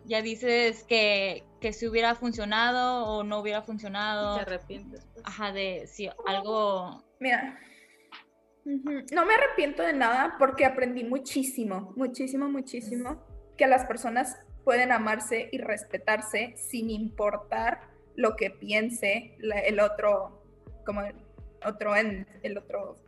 ya 0.04 0.22
dices 0.22 0.84
que, 0.84 1.44
que 1.60 1.72
si 1.72 1.86
hubiera 1.86 2.14
funcionado 2.14 3.06
o 3.06 3.24
no 3.24 3.40
hubiera 3.40 3.62
funcionado. 3.62 4.36
Te 4.36 4.42
arrepientes. 4.42 5.06
pues. 5.12 5.24
Ajá, 5.26 5.52
de 5.52 5.86
si 5.86 6.08
algo. 6.26 7.04
Mira, 7.20 7.58
no 8.64 9.26
me 9.26 9.34
arrepiento 9.34 9.82
de 9.82 9.92
nada 9.92 10.36
porque 10.38 10.64
aprendí 10.64 11.04
muchísimo, 11.04 11.92
muchísimo, 11.96 12.48
muchísimo 12.48 13.22
que 13.56 13.66
las 13.66 13.84
personas 13.84 14.36
pueden 14.64 14.92
amarse 14.92 15.48
y 15.52 15.58
respetarse 15.58 16.54
sin 16.56 16.90
importar 16.90 17.80
lo 18.16 18.36
que 18.36 18.50
piense 18.50 19.36
el 19.40 19.80
otro, 19.80 20.42
como 20.86 21.02
el 21.02 21.16
otro, 21.64 21.96
en, 21.96 22.26
el 22.42 22.58
otro, 22.58 22.98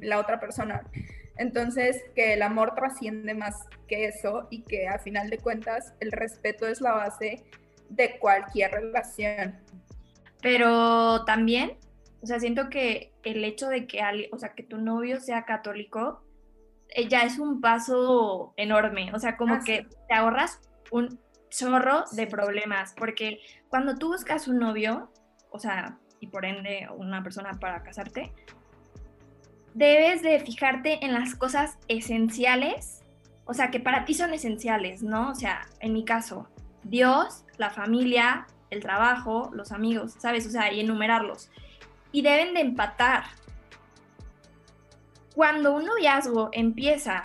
la 0.00 0.18
otra 0.18 0.38
persona. 0.38 0.88
Entonces, 1.36 2.02
que 2.14 2.34
el 2.34 2.42
amor 2.42 2.74
trasciende 2.74 3.34
más 3.34 3.56
que 3.88 4.06
eso 4.06 4.46
y 4.50 4.62
que 4.62 4.88
a 4.88 4.98
final 4.98 5.30
de 5.30 5.38
cuentas 5.38 5.94
el 6.00 6.12
respeto 6.12 6.66
es 6.66 6.80
la 6.80 6.92
base 6.92 7.44
de 7.88 8.18
cualquier 8.18 8.72
relación. 8.72 9.58
Pero 10.40 11.24
también, 11.24 11.78
o 12.22 12.26
sea, 12.26 12.40
siento 12.40 12.68
que 12.68 13.12
el 13.22 13.44
hecho 13.44 13.68
de 13.68 13.86
que, 13.86 14.00
o 14.32 14.38
sea, 14.38 14.50
que 14.54 14.62
tu 14.62 14.78
novio 14.78 15.20
sea 15.20 15.44
católico 15.44 16.24
eh, 16.94 17.08
ya 17.08 17.22
es 17.22 17.38
un 17.38 17.60
paso 17.60 18.52
enorme. 18.56 19.10
O 19.14 19.18
sea, 19.18 19.36
como 19.36 19.54
Ah, 19.54 19.60
que 19.64 19.86
te 20.08 20.14
ahorras 20.14 20.60
un 20.90 21.18
chorro 21.48 22.04
de 22.12 22.26
problemas. 22.26 22.94
Porque 22.96 23.40
cuando 23.68 23.96
tú 23.96 24.08
buscas 24.08 24.48
un 24.48 24.58
novio, 24.58 25.10
o 25.50 25.58
sea, 25.58 25.98
y 26.20 26.26
por 26.28 26.44
ende 26.44 26.88
una 26.96 27.22
persona 27.22 27.52
para 27.60 27.82
casarte, 27.82 28.32
debes 29.74 30.22
de 30.22 30.38
fijarte 30.40 31.04
en 31.04 31.12
las 31.12 31.34
cosas 31.34 31.78
esenciales, 31.88 33.02
o 33.44 33.54
sea, 33.54 33.70
que 33.70 33.80
para 33.80 34.04
ti 34.04 34.14
son 34.14 34.32
esenciales, 34.34 35.02
¿no? 35.02 35.30
O 35.30 35.34
sea, 35.34 35.66
en 35.80 35.92
mi 35.92 36.04
caso, 36.04 36.48
Dios, 36.84 37.44
la 37.58 37.70
familia, 37.70 38.46
el 38.70 38.80
trabajo, 38.80 39.50
los 39.52 39.72
amigos, 39.72 40.14
¿sabes? 40.18 40.46
O 40.46 40.50
sea, 40.50 40.72
y 40.72 40.80
enumerarlos. 40.80 41.50
Y 42.12 42.22
deben 42.22 42.54
de 42.54 42.60
empatar. 42.60 43.24
Cuando 45.34 45.74
un 45.74 45.86
noviazgo 45.86 46.50
empieza 46.52 47.24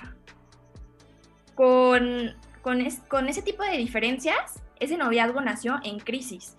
con, 1.56 2.36
con, 2.62 2.82
es- 2.82 3.00
con 3.08 3.27
ese 3.27 3.42
tipo 3.42 3.63
de 3.63 3.77
diferencias, 3.77 4.62
ese 4.80 4.98
noviazgo 4.98 5.42
nació 5.42 5.80
en 5.84 6.00
crisis. 6.00 6.56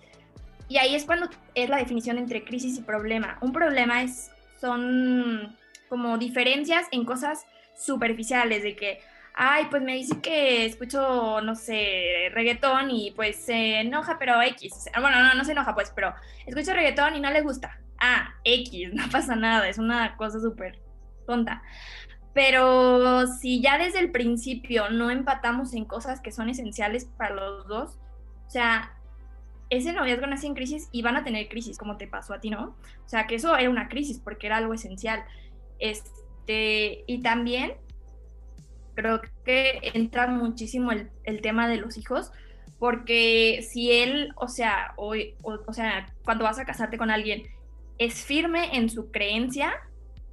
Y 0.67 0.77
ahí 0.77 0.93
es 0.93 1.05
cuando 1.05 1.29
es 1.55 1.69
la 1.69 1.77
definición 1.77 2.17
entre 2.17 2.43
crisis 2.43 2.77
y 2.77 2.81
problema. 2.81 3.37
Un 3.41 3.51
problema 3.51 4.03
es, 4.03 4.29
son 4.61 5.57
como 5.89 6.17
diferencias 6.17 6.87
en 6.91 7.05
cosas 7.05 7.45
superficiales, 7.75 8.63
de 8.63 8.75
que, 8.75 8.99
ay, 9.33 9.67
pues 9.69 9.81
me 9.81 9.95
dice 9.95 10.21
que 10.21 10.65
escucho, 10.65 11.41
no 11.41 11.55
sé, 11.55 12.29
reggaetón 12.33 12.91
y 12.91 13.11
pues 13.11 13.37
se 13.37 13.81
enoja, 13.81 14.17
pero 14.19 14.41
X. 14.41 14.89
Bueno, 14.99 15.21
no, 15.21 15.33
no 15.33 15.43
se 15.43 15.53
enoja, 15.53 15.73
pues, 15.73 15.91
pero 15.95 16.13
escucha 16.45 16.73
reggaetón 16.73 17.15
y 17.15 17.19
no 17.19 17.31
le 17.31 17.41
gusta. 17.41 17.79
Ah, 17.99 18.35
X, 18.43 18.89
no 18.93 19.09
pasa 19.11 19.35
nada, 19.35 19.67
es 19.67 19.77
una 19.77 20.15
cosa 20.17 20.39
súper 20.39 20.79
tonta. 21.25 21.61
Pero 22.33 23.27
si 23.27 23.61
ya 23.61 23.77
desde 23.77 23.99
el 23.99 24.11
principio 24.11 24.89
no 24.89 25.09
empatamos 25.09 25.73
en 25.73 25.85
cosas 25.85 26.21
que 26.21 26.31
son 26.31 26.47
esenciales 26.49 27.05
para 27.05 27.35
los 27.35 27.67
dos, 27.67 27.97
o 28.47 28.49
sea, 28.49 28.93
ese 29.69 29.93
noviazgo 29.93 30.25
nace 30.27 30.47
en 30.47 30.55
crisis 30.55 30.89
y 30.91 31.01
van 31.01 31.15
a 31.15 31.23
tener 31.23 31.47
crisis, 31.47 31.77
como 31.77 31.97
te 31.97 32.07
pasó 32.07 32.33
a 32.33 32.39
ti, 32.39 32.49
¿no? 32.49 32.75
O 33.05 33.09
sea, 33.09 33.27
que 33.27 33.35
eso 33.35 33.55
era 33.55 33.69
una 33.69 33.87
crisis 33.87 34.19
porque 34.19 34.47
era 34.47 34.57
algo 34.57 34.73
esencial. 34.73 35.23
Este, 35.79 37.03
y 37.07 37.21
también 37.21 37.73
creo 38.95 39.21
que 39.45 39.79
entra 39.93 40.27
muchísimo 40.27 40.91
el, 40.91 41.09
el 41.23 41.41
tema 41.41 41.67
de 41.67 41.77
los 41.77 41.97
hijos, 41.97 42.31
porque 42.79 43.65
si 43.69 43.91
él, 43.91 44.33
o 44.35 44.47
sea, 44.47 44.93
o, 44.97 45.13
o- 45.43 45.59
o 45.67 45.73
sea, 45.73 46.13
cuando 46.23 46.43
vas 46.45 46.59
a 46.59 46.65
casarte 46.65 46.97
con 46.97 47.11
alguien, 47.11 47.43
es 47.97 48.23
firme 48.23 48.75
en 48.77 48.89
su 48.89 49.11
creencia, 49.11 49.73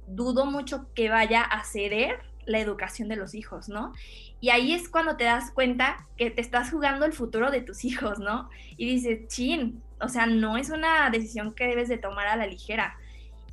dudo 0.07 0.45
mucho 0.45 0.87
que 0.93 1.09
vaya 1.09 1.41
a 1.43 1.63
ceder 1.65 2.19
la 2.45 2.59
educación 2.59 3.09
de 3.09 3.17
los 3.17 3.35
hijos, 3.35 3.67
¿no? 3.67 3.91
Y 4.39 4.49
ahí 4.51 4.71
es 4.73 4.87
cuando 4.87 5.17
te 5.17 5.25
das 5.25 5.51
cuenta 5.51 6.07
que 6.17 6.31
te 6.31 6.39
estás 6.41 6.71
jugando 6.71 7.05
el 7.05 7.11
futuro 7.13 7.51
de 7.51 7.61
tus 7.61 7.83
hijos, 7.85 8.19
¿no? 8.19 8.49
Y 8.77 8.85
dices, 8.89 9.27
chin, 9.27 9.83
o 9.99 10.07
sea, 10.07 10.25
no 10.27 10.57
es 10.57 10.69
una 10.69 11.09
decisión 11.09 11.53
que 11.53 11.67
debes 11.67 11.89
de 11.89 11.97
tomar 11.97 12.27
a 12.27 12.37
la 12.37 12.47
ligera. 12.47 12.95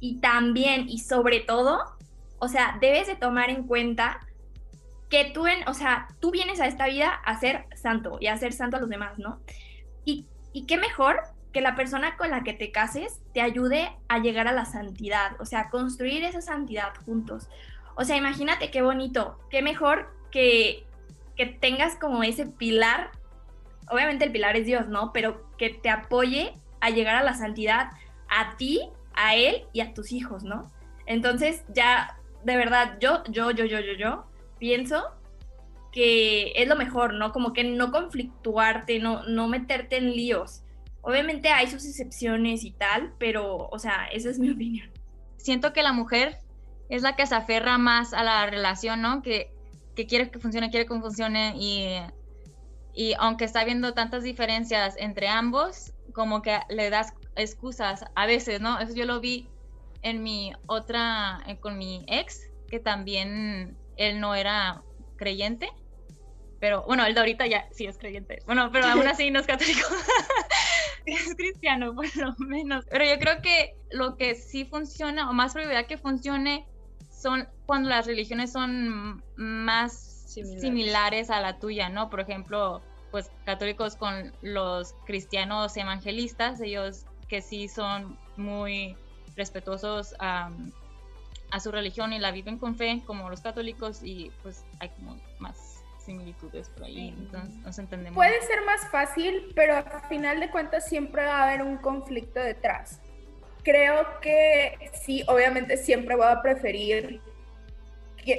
Y 0.01 0.17
también, 0.21 0.89
y 0.89 0.99
sobre 0.99 1.41
todo, 1.41 1.81
o 2.39 2.49
sea, 2.49 2.79
debes 2.81 3.07
de 3.07 3.17
tomar 3.17 3.51
en 3.51 3.67
cuenta 3.67 4.21
que 5.09 5.31
tú, 5.33 5.47
en, 5.47 5.67
o 5.69 5.75
sea, 5.75 6.09
tú 6.21 6.31
vienes 6.31 6.61
a 6.61 6.67
esta 6.67 6.87
vida 6.87 7.11
a 7.11 7.39
ser 7.39 7.67
santo 7.75 8.19
y 8.21 8.27
a 8.27 8.37
ser 8.37 8.53
santo 8.53 8.77
a 8.77 8.81
los 8.81 8.89
demás, 8.89 9.19
¿no? 9.19 9.41
Y, 10.05 10.27
y 10.53 10.67
qué 10.67 10.77
mejor 10.77 11.21
que 11.53 11.61
la 11.61 11.77
persona 11.77 12.17
con 12.17 12.31
la 12.31 12.43
que 12.43 12.53
te 12.53 12.73
cases 12.73 13.21
te 13.33 13.41
ayude 13.41 13.97
a 14.09 14.19
llegar 14.19 14.49
a 14.49 14.53
la 14.53 14.65
santidad, 14.65 15.41
o 15.41 15.47
sea, 15.47 15.71
construir 15.71 16.25
esa 16.25 16.41
santidad 16.41 16.93
juntos. 17.07 17.49
O 17.95 18.05
sea, 18.05 18.17
imagínate 18.17 18.73
qué 18.73 18.83
bonito, 18.83 19.39
qué 19.51 19.63
mejor 19.63 20.13
que, 20.33 20.85
que 21.37 21.47
tengas 21.47 21.95
como 21.95 22.25
ese 22.25 22.47
pilar, 22.47 23.13
obviamente 23.89 24.25
el 24.25 24.33
pilar 24.33 24.57
es 24.57 24.67
Dios, 24.67 24.89
¿no? 24.89 25.13
Pero 25.13 25.49
que 25.57 25.71
te 25.71 25.91
apoye 25.91 26.55
a 26.81 26.91
llegar 26.91 27.15
a 27.15 27.23
la 27.23 27.35
santidad 27.35 27.91
a 28.29 28.57
ti, 28.57 28.81
a 29.17 29.37
él 29.37 29.65
y 29.73 29.81
a 29.81 29.95
tus 29.95 30.13
hijos, 30.13 30.45
¿no? 30.45 30.71
Entonces 31.07 31.65
ya, 31.75 32.19
de 32.45 32.57
verdad, 32.57 32.99
yo, 33.01 33.23
yo, 33.29 33.51
yo, 33.51 33.65
yo, 33.65 33.81
yo, 33.81 33.93
yo, 33.99 34.25
pienso 34.59 35.05
que 35.93 36.53
es 36.57 36.69
lo 36.69 36.77
mejor, 36.77 37.15
¿no? 37.15 37.33
Como 37.33 37.53
que 37.53 37.65
no 37.65 37.93
conflictuarte, 37.93 38.99
no, 38.99 39.23
no 39.25 39.49
meterte 39.49 39.97
en 39.97 40.13
líos. 40.13 40.63
Obviamente 41.03 41.51
hay 41.51 41.69
sus 41.69 41.85
excepciones 41.85 42.65
y 42.65 42.73
tal, 42.73 43.13
pero, 43.19 43.69
o 43.69 43.79
sea, 43.79 44.07
esa 44.13 44.31
es 44.31 44.39
mi 44.39 44.51
opinión. 44.53 44.91
Siento 45.37 45.73
que 45.73 45.83
la 45.83 45.93
mujer 45.93 46.39
es 46.89 47.03
la 47.03 47.17
que 47.17 47.27
se 47.27 47.35
aferra 47.35 47.79
más 47.79 48.13
a 48.13 48.25
la 48.25 48.47
relación, 48.47 49.03
¿no? 49.03 49.23
Que, 49.23 49.53
que 49.95 50.07
quiere 50.07 50.31
que 50.31 50.39
funcione, 50.39 50.71
quiere 50.71 50.87
que 50.87 50.99
funcione 50.99 51.55
y, 51.57 51.99
y 52.95 53.15
aunque 53.19 53.45
está 53.45 53.65
viendo 53.65 53.95
tantas 53.95 54.23
diferencias 54.23 54.97
entre 54.99 55.29
ambos, 55.29 55.93
como 56.13 56.43
que 56.43 56.59
le 56.69 56.91
das 56.91 57.13
excusas 57.37 58.05
a 58.15 58.27
veces, 58.27 58.61
¿no? 58.61 58.79
Eso 58.79 58.95
yo 58.95 59.05
lo 59.05 59.21
vi 59.21 59.49
en 60.03 60.23
mi 60.23 60.53
otra, 60.67 61.41
eh, 61.47 61.59
con 61.59 61.79
mi 61.79 62.05
ex, 62.09 62.51
que 62.69 62.79
también 62.79 63.77
él 63.97 64.21
no 64.21 64.35
era 64.35 64.83
creyente, 65.17 65.71
pero 66.61 66.83
bueno, 66.87 67.05
el 67.07 67.15
de 67.15 67.21
ahorita 67.21 67.47
ya 67.47 67.69
sí 67.73 67.87
es 67.87 67.99
creyente, 67.99 68.41
bueno, 68.47 68.71
pero 68.73 68.87
aún 68.87 69.07
así 69.07 69.31
no 69.31 69.41
es 69.41 69.47
católico, 69.47 69.81
es 71.07 71.35
cristiano 71.35 71.95
por 71.95 72.17
lo 72.17 72.35
menos, 72.39 72.85
pero 72.91 73.05
yo 73.05 73.19
creo 73.19 73.41
que 73.43 73.77
lo 73.91 74.17
que 74.17 74.35
sí 74.35 74.65
funciona, 74.65 75.31
o 75.31 75.33
más 75.33 75.53
probabilidad 75.53 75.87
que 75.87 75.99
funcione, 75.99 76.67
son 77.11 77.49
cuando 77.67 77.89
las 77.89 78.07
religiones 78.07 78.53
son 78.53 79.23
más 79.37 80.27
Similares. 80.27 80.61
similares 80.61 81.31
a 81.31 81.41
la 81.41 81.59
tuya, 81.59 81.89
¿no? 81.89 82.11
Por 82.11 82.21
ejemplo, 82.21 82.83
pues 83.11 83.31
católicos 83.45 83.97
con 83.97 84.33
los 84.43 84.95
cristianos 85.07 85.77
evangelistas, 85.77 86.61
ellos 86.61 87.07
que 87.29 87.43
sí 87.43 87.69
son 87.69 88.19
muy 88.37 88.97
respetuosos 89.37 90.15
a, 90.19 90.51
a 91.51 91.61
su 91.61 91.71
religión 91.71 92.13
y 92.13 92.19
la 92.19 92.31
viven 92.31 92.59
con 92.59 92.77
fe, 92.77 93.03
como 93.07 93.31
los 93.31 93.41
católicos, 93.41 94.01
y 94.03 94.31
pues 94.43 94.65
hay 94.81 94.89
como 94.91 95.17
más 95.39 95.83
similitudes 96.05 96.69
por 96.69 96.85
ahí, 96.85 97.15
entonces 97.17 97.55
nos 97.57 97.79
entendemos. 97.79 98.17
Puede 98.17 98.41
ser 98.43 98.63
más 98.65 98.89
fácil, 98.91 99.53
pero 99.55 99.77
al 99.77 100.09
final 100.09 100.41
de 100.41 100.51
cuentas 100.51 100.87
siempre 100.87 101.25
va 101.25 101.39
a 101.39 101.43
haber 101.45 101.63
un 101.63 101.79
conflicto 101.79 102.41
detrás. 102.41 103.01
Creo 103.63 104.21
que 104.21 104.91
sí, 104.93 105.25
obviamente 105.27 105.77
siempre 105.79 106.17
voy 106.17 106.27
a 106.27 106.43
preferir 106.43 107.21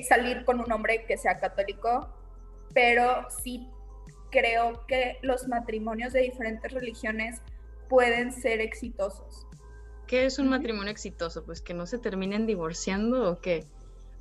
salir 0.07 0.45
con 0.45 0.59
un 0.59 0.71
hombre 0.71 1.05
que 1.05 1.17
sea 1.17 1.39
católico, 1.39 2.09
pero 2.73 3.27
sí 3.29 3.67
creo 4.31 4.85
que 4.87 5.17
los 5.21 5.47
matrimonios 5.47 6.13
de 6.13 6.21
diferentes 6.21 6.71
religiones 6.71 7.41
pueden 7.87 8.31
ser 8.31 8.61
exitosos. 8.61 9.47
¿Qué 10.07 10.25
es 10.25 10.39
un 10.39 10.49
matrimonio 10.49 10.91
exitoso? 10.91 11.45
Pues 11.45 11.61
que 11.61 11.73
no 11.73 11.87
se 11.87 11.97
terminen 11.97 12.45
divorciando 12.45 13.31
o 13.31 13.39
qué? 13.41 13.65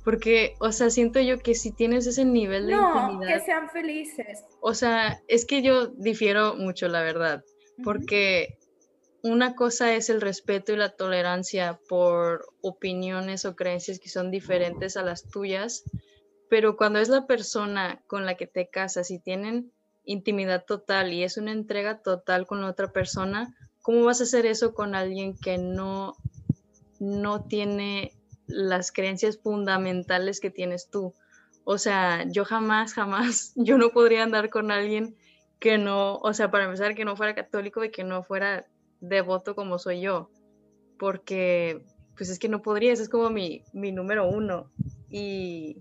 Porque, 0.03 0.55
o 0.59 0.71
sea, 0.71 0.89
siento 0.89 1.19
yo 1.19 1.39
que 1.39 1.55
si 1.55 1.71
tienes 1.71 2.05
ese 2.05 2.25
nivel 2.25 2.67
de 2.67 2.73
no, 2.73 3.19
que 3.19 3.39
sean 3.39 3.69
felices. 3.69 4.43
O 4.61 4.73
sea, 4.73 5.21
es 5.27 5.45
que 5.45 5.63
yo 5.63 5.87
difiero 5.87 6.55
mucho, 6.55 6.87
la 6.87 7.01
verdad, 7.01 7.43
porque 7.83 8.57
una 9.23 9.55
cosa 9.55 9.95
es 9.95 10.11
el 10.11 10.21
respeto 10.21 10.73
y 10.73 10.77
la 10.77 10.89
tolerancia 10.89 11.79
por 11.89 12.45
opiniones 12.61 13.45
o 13.45 13.55
creencias 13.55 13.99
que 13.99 14.09
son 14.09 14.29
diferentes 14.29 14.97
a 14.97 15.01
las 15.01 15.27
tuyas, 15.27 15.83
pero 16.51 16.77
cuando 16.77 16.99
es 16.99 17.09
la 17.09 17.25
persona 17.25 18.03
con 18.05 18.27
la 18.27 18.35
que 18.35 18.45
te 18.45 18.69
casas 18.69 19.09
y 19.09 19.19
tienen 19.19 19.71
intimidad 20.05 20.65
total 20.65 21.13
y 21.13 21.23
es 21.23 21.37
una 21.37 21.51
entrega 21.51 22.01
total 22.01 22.47
con 22.47 22.61
la 22.61 22.69
otra 22.69 22.91
persona, 22.91 23.55
¿cómo 23.81 24.03
vas 24.05 24.21
a 24.21 24.23
hacer 24.23 24.45
eso 24.45 24.73
con 24.73 24.95
alguien 24.95 25.37
que 25.37 25.57
no, 25.57 26.15
no 26.99 27.43
tiene 27.43 28.13
las 28.47 28.91
creencias 28.91 29.37
fundamentales 29.37 30.39
que 30.39 30.51
tienes 30.51 30.89
tú. 30.89 31.13
O 31.63 31.77
sea, 31.77 32.25
yo 32.27 32.45
jamás, 32.45 32.93
jamás, 32.93 33.53
yo 33.55 33.77
no 33.77 33.89
podría 33.89 34.23
andar 34.23 34.49
con 34.49 34.71
alguien 34.71 35.15
que 35.59 35.77
no, 35.77 36.17
o 36.17 36.33
sea, 36.33 36.51
para 36.51 36.65
empezar, 36.65 36.95
que 36.95 37.05
no 37.05 37.15
fuera 37.15 37.33
católico 37.33 37.83
y 37.83 37.91
que 37.91 38.03
no 38.03 38.23
fuera 38.23 38.65
devoto 38.99 39.55
como 39.55 39.79
soy 39.79 40.01
yo, 40.01 40.29
porque 40.99 41.83
pues 42.17 42.29
es 42.29 42.39
que 42.39 42.49
no 42.49 42.61
podría, 42.61 42.93
ese 42.93 43.03
es 43.03 43.09
como 43.09 43.29
mi, 43.29 43.63
mi 43.73 43.91
número 43.91 44.29
uno. 44.29 44.71
Y, 45.09 45.77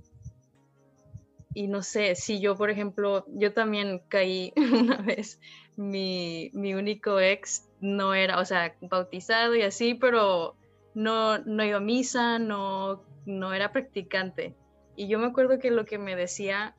y 1.54 1.68
no 1.68 1.82
sé, 1.82 2.16
si 2.16 2.40
yo, 2.40 2.56
por 2.56 2.68
ejemplo, 2.68 3.24
yo 3.28 3.52
también 3.52 4.02
caí 4.08 4.52
una 4.56 4.96
vez, 4.96 5.40
mi, 5.76 6.50
mi 6.52 6.74
único 6.74 7.20
ex 7.20 7.68
no 7.80 8.14
era, 8.14 8.40
o 8.40 8.44
sea, 8.44 8.74
bautizado 8.80 9.54
y 9.54 9.62
así, 9.62 9.94
pero 9.94 10.56
no, 10.94 11.38
no 11.38 11.64
iba 11.64 11.78
a 11.78 11.80
misa, 11.80 12.38
no, 12.38 13.02
no 13.24 13.52
era 13.52 13.72
practicante. 13.72 14.54
Y 14.96 15.08
yo 15.08 15.18
me 15.18 15.26
acuerdo 15.26 15.58
que 15.58 15.70
lo 15.70 15.84
que 15.84 15.98
me 15.98 16.16
decía, 16.16 16.76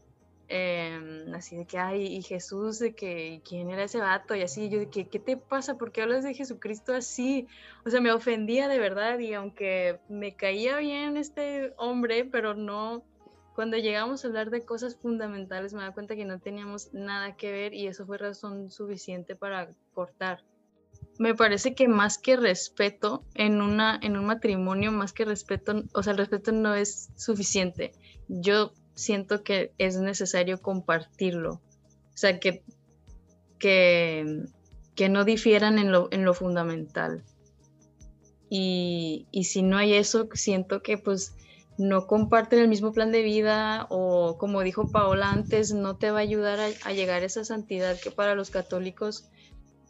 em, 0.48 1.34
así 1.34 1.58
de 1.58 1.66
que, 1.66 1.78
ay, 1.78 2.08
y 2.08 2.22
Jesús, 2.22 2.80
de 2.80 2.94
que, 2.96 3.42
¿quién 3.48 3.70
era 3.70 3.84
ese 3.84 4.00
vato? 4.00 4.36
Y 4.36 4.42
así, 4.42 4.70
yo 4.70 4.80
de 4.80 4.90
que, 4.90 5.08
¿qué 5.08 5.20
te 5.20 5.38
pasa? 5.38 5.78
¿Por 5.78 5.92
qué 5.92 6.02
hablas 6.02 6.24
de 6.24 6.34
Jesucristo 6.34 6.94
así? 6.94 7.48
O 7.86 7.90
sea, 7.90 8.02
me 8.02 8.12
ofendía 8.12 8.68
de 8.68 8.80
verdad 8.80 9.20
y 9.20 9.34
aunque 9.34 10.00
me 10.10 10.36
caía 10.36 10.78
bien 10.78 11.18
este 11.18 11.74
hombre, 11.78 12.26
pero 12.26 12.54
no, 12.54 13.04
cuando 13.56 13.78
llegamos 13.78 14.24
a 14.24 14.28
hablar 14.28 14.50
de 14.50 14.66
cosas 14.66 14.98
fundamentales 14.98 15.74
me 15.74 15.82
da 15.82 15.94
cuenta 15.94 16.16
que 16.16 16.26
no 16.26 16.40
teníamos 16.40 16.94
nada 16.94 17.38
que 17.38 17.52
ver 17.54 17.74
y 17.74 17.88
eso 17.88 18.06
fue 18.06 18.18
razón 18.18 18.70
suficiente 18.70 19.36
para 19.36 19.74
cortar. 19.94 20.44
Me 21.18 21.34
parece 21.34 21.74
que 21.74 21.88
más 21.88 22.18
que 22.18 22.36
respeto 22.36 23.24
en 23.34 23.62
una 23.62 23.98
en 24.02 24.18
un 24.18 24.26
matrimonio 24.26 24.92
más 24.92 25.14
que 25.14 25.24
respeto 25.24 25.84
o 25.94 26.04
sea 26.04 26.12
el 26.12 26.18
respeto 26.18 26.52
no 26.52 26.76
es 26.76 27.10
suficiente. 27.16 27.94
Yo 28.28 28.74
siento 28.94 29.42
que 29.44 29.72
es 29.78 29.98
necesario 29.98 30.62
compartirlo. 30.62 31.62
O 32.14 32.18
sea 32.18 32.40
que 32.42 32.62
que, 33.58 34.44
que 34.96 35.08
no 35.08 35.24
difieran 35.24 35.80
en 35.80 35.94
lo, 35.94 36.10
en 36.12 36.26
lo 36.26 36.34
fundamental. 36.34 37.24
Y, 38.50 39.28
y 39.32 39.46
si 39.46 39.64
no 39.64 39.78
hay 39.78 39.94
eso 39.94 40.28
siento 40.34 40.82
que 40.82 40.98
pues 40.98 41.36
no 41.78 42.08
comparten 42.08 42.60
el 42.60 42.68
mismo 42.68 42.94
plan 42.94 43.12
de 43.12 43.22
vida 43.22 43.88
o 43.90 44.38
como 44.38 44.62
dijo 44.62 44.92
Paola 44.92 45.32
antes 45.32 45.74
no 45.74 45.98
te 45.98 46.12
va 46.12 46.20
a 46.20 46.22
ayudar 46.22 46.60
a, 46.60 46.92
llegar 46.94 47.22
a 47.22 47.26
esa 47.26 47.44
santidad 47.44 48.00
que 48.00 48.12
para 48.12 48.36
los 48.36 48.50
católicos 48.50 49.30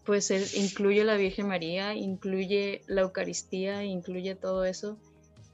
pues 0.03 0.31
incluye 0.55 1.03
la 1.03 1.15
Virgen 1.15 1.47
María, 1.47 1.95
incluye 1.95 2.83
la 2.87 3.01
Eucaristía, 3.01 3.83
incluye 3.83 4.35
todo 4.35 4.63
eso. 4.63 4.99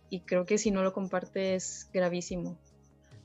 Y 0.10 0.20
creo 0.22 0.46
que 0.46 0.58
si 0.58 0.72
no 0.72 0.84
lo 0.84 0.92
comparte 0.92 1.56
es 1.56 1.90
gravísimo. 1.94 2.58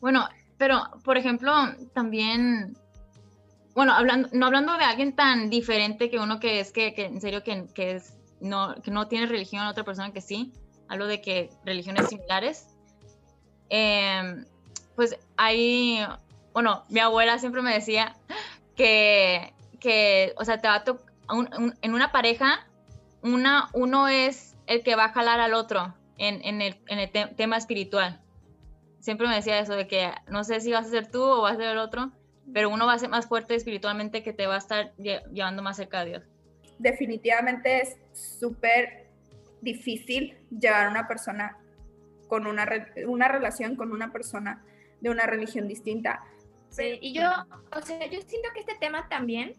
Bueno, 0.00 0.28
pero 0.56 0.84
por 1.04 1.16
ejemplo, 1.16 1.52
también, 1.92 2.76
bueno, 3.74 3.92
hablando, 3.92 4.28
no 4.32 4.46
hablando 4.46 4.78
de 4.78 4.84
alguien 4.84 5.16
tan 5.16 5.50
diferente 5.50 6.10
que 6.10 6.20
uno 6.20 6.38
que 6.38 6.60
es 6.60 6.70
que, 6.70 6.94
en 6.96 7.20
serio 7.20 7.42
que, 7.42 7.66
que, 7.74 7.96
es, 7.96 8.14
no, 8.40 8.76
que 8.80 8.92
no 8.92 9.08
tiene 9.08 9.26
religión, 9.26 9.66
otra 9.66 9.82
persona 9.82 10.12
que 10.12 10.20
sí, 10.20 10.52
hablo 10.86 11.08
de 11.08 11.20
que 11.20 11.50
religiones 11.64 12.06
similares. 12.08 12.75
Em, 13.68 14.44
pues 14.94 15.18
hay, 15.36 16.00
bueno, 16.52 16.84
mi 16.88 17.00
abuela 17.00 17.38
siempre 17.38 17.62
me 17.62 17.74
decía 17.74 18.16
que, 18.76 19.52
que 19.80 20.34
o 20.36 20.44
sea, 20.44 20.58
te 20.58 20.68
va 20.68 20.76
a 20.76 20.84
tocar 20.84 21.06
en 21.82 21.94
una 21.94 22.12
pareja, 22.12 22.66
una, 23.22 23.68
uno 23.72 24.08
es 24.08 24.56
el 24.66 24.82
que 24.82 24.96
va 24.96 25.06
a 25.06 25.12
jalar 25.12 25.40
al 25.40 25.54
otro 25.54 25.94
en, 26.18 26.62
el, 26.62 26.76
tema 27.36 27.56
espiritual. 27.56 28.20
Siempre 29.00 29.28
me 29.28 29.36
decía 29.36 29.58
eso 29.58 29.74
de 29.74 29.86
que 29.86 30.10
no 30.28 30.44
sé 30.44 30.60
si 30.60 30.72
vas 30.72 30.86
a 30.86 30.90
ser 30.90 31.10
tú 31.10 31.22
o 31.22 31.42
vas 31.42 31.54
a 31.54 31.56
ser 31.56 31.68
el 31.68 31.78
otro, 31.78 32.10
pero 32.52 32.70
uno 32.70 32.86
va 32.86 32.94
a 32.94 32.98
ser 32.98 33.08
más 33.08 33.26
fuerte 33.26 33.54
espiritualmente 33.54 34.22
que 34.22 34.32
te 34.32 34.46
va 34.46 34.56
a 34.56 34.58
estar 34.58 34.94
llevando 34.96 35.62
más 35.62 35.76
cerca 35.76 36.04
de 36.04 36.10
Dios. 36.10 36.22
Definitivamente 36.78 37.82
es 37.82 37.96
súper 38.12 39.06
difícil 39.60 40.36
llevar 40.50 40.86
a 40.86 40.90
una 40.90 41.08
persona 41.08 41.56
con 42.28 42.46
una, 42.46 42.66
una 43.06 43.28
relación 43.28 43.76
con 43.76 43.92
una 43.92 44.12
persona 44.12 44.64
de 45.00 45.10
una 45.10 45.26
religión 45.26 45.68
distinta. 45.68 46.22
Sí, 46.70 46.98
y 47.00 47.12
yo, 47.12 47.30
o 47.72 47.80
sea, 47.80 48.06
yo 48.06 48.20
siento 48.22 48.48
que 48.54 48.60
este 48.60 48.76
tema 48.78 49.08
también 49.08 49.54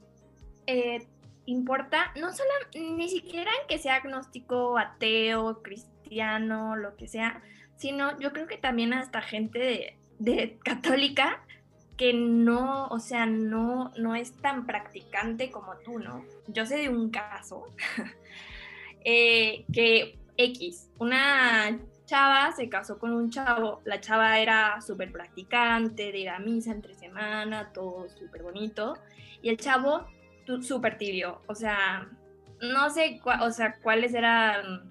eh, 0.67 1.07
importa, 1.45 2.11
no 2.19 2.31
solo, 2.31 2.49
ni 2.75 3.09
siquiera 3.09 3.49
en 3.61 3.67
que 3.67 3.79
sea 3.79 3.95
agnóstico, 3.95 4.77
ateo, 4.77 5.61
cristiano, 5.63 6.75
lo 6.75 6.95
que 6.95 7.07
sea, 7.07 7.41
sino 7.77 8.19
yo 8.19 8.33
creo 8.33 8.47
que 8.47 8.57
también 8.57 8.93
hasta 8.93 9.21
gente 9.21 9.97
de, 10.19 10.59
católica 10.63 11.41
que 11.95 12.13
no, 12.13 12.87
o 12.89 12.99
sea, 12.99 13.25
no, 13.25 13.91
no 13.97 14.13
es 14.13 14.35
tan 14.37 14.67
practicante 14.67 15.49
como 15.49 15.77
tú, 15.77 15.99
¿no? 15.99 16.23
Yo 16.47 16.65
sé 16.65 16.77
de 16.77 16.89
un 16.89 17.09
caso 17.09 17.65
eh, 19.03 19.65
que 19.73 20.19
X, 20.37 20.91
una 20.99 21.79
chava 22.07 22.51
se 22.53 22.69
casó 22.69 22.97
con 22.97 23.13
un 23.13 23.29
chavo, 23.29 23.81
la 23.85 23.99
chava 24.01 24.39
era 24.39 24.81
súper 24.81 25.11
practicante, 25.11 26.11
de 26.11 26.17
ir 26.17 26.29
a 26.29 26.39
misa 26.39 26.71
entre 26.71 26.95
semana, 26.95 27.71
todo 27.73 28.09
súper 28.09 28.41
bonito, 28.41 28.97
y 29.41 29.49
el 29.49 29.57
chavo 29.57 30.07
súper 30.61 30.97
tibio, 30.97 31.41
o 31.47 31.53
sea, 31.53 32.07
no 32.61 32.89
sé 32.89 33.19
o 33.41 33.51
sea, 33.51 33.75
cuáles 33.83 34.13
eran 34.13 34.89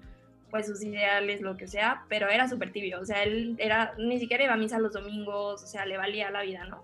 pues 0.51 0.67
sus 0.67 0.81
ideales, 0.83 1.41
lo 1.41 1.57
que 1.57 1.67
sea, 1.67 2.05
pero 2.07 2.29
era 2.29 2.47
súper 2.47 2.71
tibio, 2.71 3.01
o 3.01 3.05
sea, 3.05 3.23
él 3.23 3.55
era, 3.57 3.95
ni 3.97 4.19
siquiera 4.19 4.43
iba 4.43 4.53
a 4.53 4.57
misa 4.57 4.79
los 4.79 4.93
domingos, 4.93 5.63
o 5.63 5.67
sea, 5.67 5.85
le 5.85 5.97
valía 5.97 6.31
la 6.31 6.43
vida, 6.43 6.65
¿no? 6.65 6.83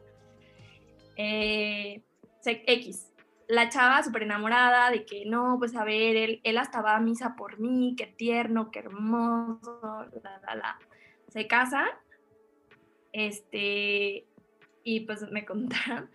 Eh, 1.16 2.02
X, 2.44 3.13
la 3.54 3.70
chava 3.70 4.04
súper 4.04 4.24
enamorada 4.24 4.90
de 4.92 5.06
que 5.06 5.26
no, 5.26 5.58
pues 5.60 5.76
a 5.76 5.84
ver, 5.84 6.16
él, 6.16 6.42
él 6.44 6.58
hasta 6.58 6.82
va 6.82 6.96
a 6.96 7.00
misa 7.00 7.36
por 7.36 7.60
mí, 7.60 7.96
qué 7.98 8.08
tierno, 8.08 8.72
qué 8.72 8.80
hermoso, 8.80 9.80
la, 10.24 10.42
la, 10.48 10.56
la. 10.56 10.80
Se 11.30 11.48
casan, 11.48 11.88
este, 13.12 14.26
y 14.84 15.02
pues 15.02 15.30
me 15.32 15.46
contaron 15.46 16.10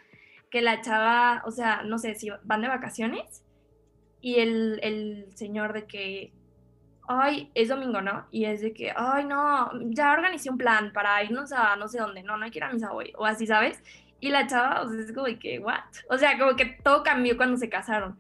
que 0.51 0.63
la 0.63 0.81
chava, 0.81 1.43
o 1.47 1.51
sea, 1.51 1.83
no 1.85 1.99
sé 1.99 2.15
si 2.15 2.31
van 2.45 2.63
de 2.63 2.69
vacaciones 2.69 3.45
y 4.21 4.37
el, 4.37 4.81
el 4.83 5.27
señor 5.37 5.73
de 5.73 5.87
que, 5.87 6.33
ay, 7.07 7.51
es 7.55 7.69
domingo, 7.69 8.01
¿no? 8.01 8.27
Y 8.31 8.47
es 8.47 8.61
de 8.63 8.73
que, 8.73 8.93
ay, 8.97 9.25
no, 9.25 9.71
ya 9.91 10.13
organicé 10.13 10.51
un 10.51 10.59
plan 10.59 10.93
para 10.93 11.23
irnos 11.23 11.53
a 11.53 11.77
no 11.77 11.89
sé 11.89 11.99
dónde, 11.99 12.23
no, 12.23 12.37
no 12.37 12.45
hay 12.45 12.51
que 12.51 12.59
ir 12.59 12.65
a 12.65 12.73
misa 12.73 12.93
hoy, 12.93 13.13
o 13.17 13.27
así, 13.27 13.47
¿sabes? 13.47 13.83
Y 14.21 14.31
la 14.31 14.47
chava, 14.47 14.83
o 14.83 14.91
sea, 14.91 15.01
es 15.01 15.13
como 15.13 15.27
que, 15.39 15.59
¿what? 15.59 15.85
O 16.11 16.19
sea, 16.19 16.39
como 16.39 16.57
que 16.57 16.67
todo 16.83 17.03
cambió 17.03 17.37
cuando 17.37 17.57
se 17.57 17.69
casaron. 17.69 18.19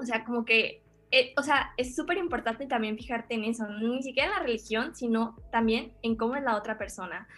O 0.00 0.04
sea, 0.04 0.24
como 0.24 0.44
que, 0.44 0.82
eh, 1.10 1.32
o 1.36 1.42
sea, 1.42 1.72
es 1.76 1.94
súper 1.94 2.18
importante 2.18 2.66
también 2.66 2.96
fijarte 2.96 3.34
en 3.34 3.44
eso, 3.44 3.68
ni 3.68 4.02
siquiera 4.02 4.28
en 4.28 4.34
la 4.34 4.42
religión, 4.42 4.94
sino 4.94 5.36
también 5.52 5.92
en 6.02 6.16
cómo 6.16 6.36
es 6.36 6.42
la 6.42 6.56
otra 6.56 6.76
persona 6.76 7.28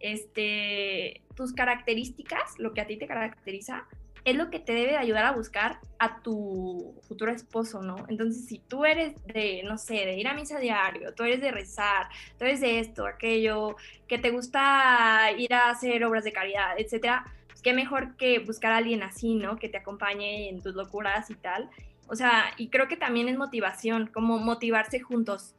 este, 0.00 1.22
tus 1.36 1.52
características, 1.52 2.58
lo 2.58 2.72
que 2.74 2.80
a 2.80 2.86
ti 2.86 2.96
te 2.96 3.06
caracteriza, 3.06 3.86
es 4.24 4.36
lo 4.36 4.50
que 4.50 4.58
te 4.58 4.72
debe 4.72 4.92
de 4.92 4.98
ayudar 4.98 5.24
a 5.24 5.32
buscar 5.32 5.80
a 5.98 6.20
tu 6.20 6.94
futuro 7.08 7.32
esposo, 7.32 7.80
¿no? 7.80 7.96
Entonces, 8.08 8.44
si 8.46 8.58
tú 8.58 8.84
eres 8.84 9.14
de, 9.26 9.62
no 9.64 9.78
sé, 9.78 9.94
de 9.94 10.16
ir 10.16 10.28
a 10.28 10.34
misa 10.34 10.58
diario, 10.58 11.14
tú 11.14 11.22
eres 11.22 11.40
de 11.40 11.50
rezar, 11.50 12.08
tú 12.38 12.44
eres 12.44 12.60
de 12.60 12.80
esto, 12.80 13.06
aquello, 13.06 13.76
que 14.06 14.18
te 14.18 14.30
gusta 14.30 15.30
ir 15.38 15.54
a 15.54 15.70
hacer 15.70 16.04
obras 16.04 16.24
de 16.24 16.32
caridad, 16.32 16.74
etcétera, 16.76 17.24
qué 17.60 17.72
mejor 17.72 18.16
que 18.16 18.38
buscar 18.40 18.72
a 18.72 18.78
alguien 18.78 19.02
así, 19.02 19.34
¿no? 19.34 19.56
Que 19.56 19.68
te 19.68 19.78
acompañe 19.78 20.48
en 20.48 20.62
tus 20.62 20.74
locuras 20.74 21.30
y 21.30 21.34
tal. 21.34 21.70
O 22.08 22.16
sea, 22.16 22.52
y 22.56 22.68
creo 22.68 22.88
que 22.88 22.96
también 22.96 23.28
es 23.28 23.38
motivación, 23.38 24.08
como 24.08 24.38
motivarse 24.38 25.00
juntos. 25.00 25.54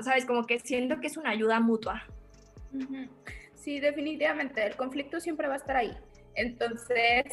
¿sabes? 0.00 0.24
Como 0.24 0.46
que 0.46 0.58
siento 0.58 1.00
que 1.00 1.06
es 1.06 1.16
una 1.16 1.30
ayuda 1.30 1.60
mutua. 1.60 2.02
Sí, 3.54 3.80
definitivamente, 3.80 4.64
el 4.66 4.76
conflicto 4.76 5.20
siempre 5.20 5.48
va 5.48 5.54
a 5.54 5.58
estar 5.58 5.76
ahí. 5.76 5.96
Entonces, 6.34 7.24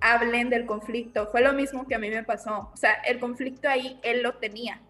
hablen 0.00 0.50
del 0.50 0.66
conflicto. 0.66 1.26
Fue 1.28 1.40
lo 1.40 1.52
mismo 1.52 1.86
que 1.86 1.94
a 1.94 1.98
mí 1.98 2.10
me 2.10 2.24
pasó. 2.24 2.70
O 2.72 2.76
sea, 2.76 2.94
el 3.06 3.18
conflicto 3.18 3.68
ahí 3.68 3.98
él 4.02 4.22
lo 4.22 4.34
tenía. 4.34 4.80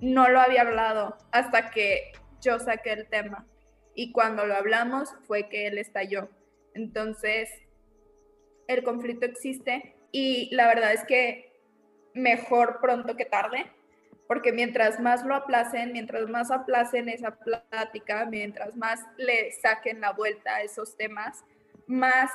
No 0.00 0.28
lo 0.28 0.40
había 0.40 0.62
hablado 0.62 1.16
hasta 1.32 1.70
que 1.70 2.12
yo 2.40 2.58
saqué 2.58 2.92
el 2.92 3.08
tema. 3.08 3.46
Y 3.94 4.12
cuando 4.12 4.46
lo 4.46 4.54
hablamos 4.54 5.14
fue 5.26 5.48
que 5.48 5.66
él 5.66 5.78
estalló. 5.78 6.28
Entonces, 6.78 7.50
el 8.68 8.84
conflicto 8.84 9.26
existe 9.26 9.96
y 10.12 10.54
la 10.54 10.68
verdad 10.68 10.92
es 10.92 11.04
que 11.04 11.52
mejor 12.14 12.78
pronto 12.80 13.16
que 13.16 13.24
tarde, 13.24 13.66
porque 14.28 14.52
mientras 14.52 15.00
más 15.00 15.24
lo 15.24 15.34
aplacen, 15.34 15.92
mientras 15.92 16.28
más 16.28 16.52
aplacen 16.52 17.08
esa 17.08 17.36
plática, 17.36 18.26
mientras 18.26 18.76
más 18.76 19.00
le 19.16 19.50
saquen 19.60 20.00
la 20.00 20.12
vuelta 20.12 20.54
a 20.56 20.62
esos 20.62 20.96
temas, 20.96 21.44
más 21.88 22.30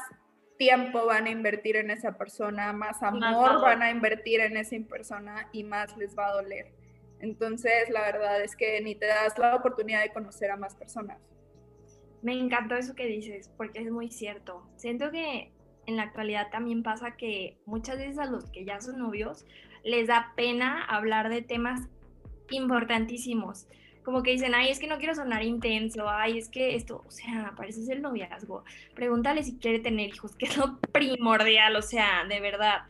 tiempo 0.58 1.06
van 1.06 1.27
a 1.27 1.29
invertir 1.29 1.77
en 1.77 1.89
esa 1.89 2.17
persona, 2.17 2.73
más 2.73 3.01
amor 3.01 3.62
van 3.62 3.82
a 3.82 3.91
invertir 3.91 4.41
en 4.41 4.58
esa 4.58 4.75
persona 4.89 5.47
y 5.53 5.63
más 5.63 5.95
les 5.95 6.17
va 6.17 6.27
a 6.27 6.34
doler. 6.34 6.73
Entonces, 7.19 7.89
la 7.89 8.01
verdad 8.01 8.41
es 8.41 8.58
que 8.58 8.82
ni 8.82 8.95
te 8.95 9.06
das 9.06 9.38
la 9.38 9.56
oportunidad 9.56 10.01
de 10.01 10.12
conocer 10.12 10.51
a 10.51 10.58
más 10.58 10.75
personas. 10.75 11.33
Me 12.23 12.33
encantó 12.33 12.75
eso 12.75 12.95
que 12.95 13.05
dices, 13.05 13.51
porque 13.57 13.81
es 13.81 13.91
muy 13.91 14.09
cierto. 14.09 14.67
Siento 14.77 15.12
que 15.12 15.51
en 15.86 15.97
la 15.97 16.03
actualidad 16.03 16.49
también 16.49 16.81
pasa 16.81 17.15
que 17.17 17.57
muchas 17.65 17.97
veces 17.97 18.17
a 18.17 18.25
los 18.25 18.49
que 18.49 18.65
ya 18.65 18.81
son 18.81 18.99
novios 18.99 19.45
les 19.83 20.07
da 20.07 20.33
pena 20.36 20.83
hablar 20.86 21.29
de 21.29 21.41
temas 21.41 21.81
importantísimos 22.49 23.67
como 24.03 24.21
que 24.21 24.31
dicen, 24.31 24.53
ay, 24.53 24.69
es 24.69 24.79
que 24.79 24.88
no 24.88 24.97
quiero 24.97 25.15
sonar 25.15 25.43
intenso, 25.43 26.09
ay, 26.09 26.38
es 26.38 26.49
que 26.49 26.75
esto, 26.75 27.03
o 27.07 27.12
sea, 27.12 27.53
parece 27.55 27.83
ser 27.83 28.01
noviazgo. 28.01 28.63
Pregúntale 28.93 29.43
si 29.43 29.57
quiere 29.57 29.79
tener 29.79 30.09
hijos, 30.09 30.36
que 30.36 30.45
es 30.45 30.57
lo 30.57 30.77
primordial, 30.91 31.75
o 31.75 31.81
sea, 31.81 32.25
de 32.27 32.39
verdad. 32.39 32.81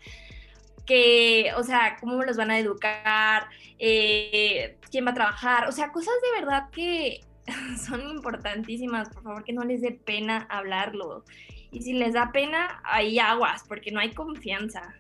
Que, 0.85 1.51
o 1.55 1.63
sea, 1.63 1.97
cómo 1.99 2.23
los 2.23 2.35
van 2.35 2.51
a 2.51 2.59
educar, 2.59 3.47
eh, 3.79 4.77
quién 4.91 5.05
va 5.05 5.11
a 5.11 5.13
trabajar, 5.13 5.67
o 5.69 5.71
sea, 5.71 5.91
cosas 5.91 6.13
de 6.21 6.41
verdad 6.41 6.69
que 6.71 7.21
son 7.85 8.01
importantísimas, 8.09 9.09
por 9.09 9.23
favor, 9.23 9.43
que 9.43 9.53
no 9.53 9.63
les 9.63 9.81
dé 9.81 9.91
pena 9.91 10.47
hablarlo. 10.49 11.23
Y 11.71 11.81
si 11.81 11.93
les 11.93 12.13
da 12.13 12.31
pena, 12.31 12.81
hay 12.83 13.19
aguas, 13.19 13.63
porque 13.67 13.91
no 13.91 13.99
hay 13.99 14.13
confianza. 14.13 14.93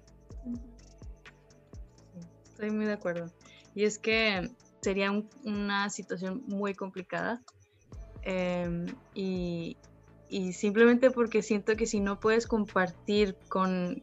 Estoy 2.45 2.71
muy 2.71 2.85
de 2.85 2.93
acuerdo. 2.93 3.31
Y 3.75 3.85
es 3.85 3.99
que 3.99 4.49
sería 4.81 5.11
una 5.43 5.89
situación 5.89 6.43
muy 6.47 6.73
complicada. 6.73 7.41
Em, 8.23 8.87
y, 9.13 9.77
simplemente 10.53 11.11
porque 11.11 11.43
siento 11.43 11.75
que 11.75 11.85
si 11.85 11.99
no 11.99 12.19
puedes 12.19 12.47
compartir 12.47 13.35
con, 13.49 14.01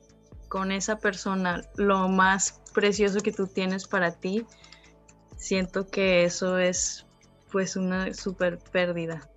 con 0.48 0.70
esa 0.70 0.98
persona 0.98 1.62
lo 1.76 2.08
más 2.08 2.60
precioso 2.72 3.20
que 3.20 3.32
tú 3.32 3.48
tienes 3.48 3.88
para 3.88 4.12
ti, 4.12 4.46
siento 5.36 5.88
que 5.88 6.22
eso 6.22 6.58
es 6.58 7.06
pues 7.50 7.76
una 7.76 8.12
súper 8.14 8.58
pérdida. 8.58 9.28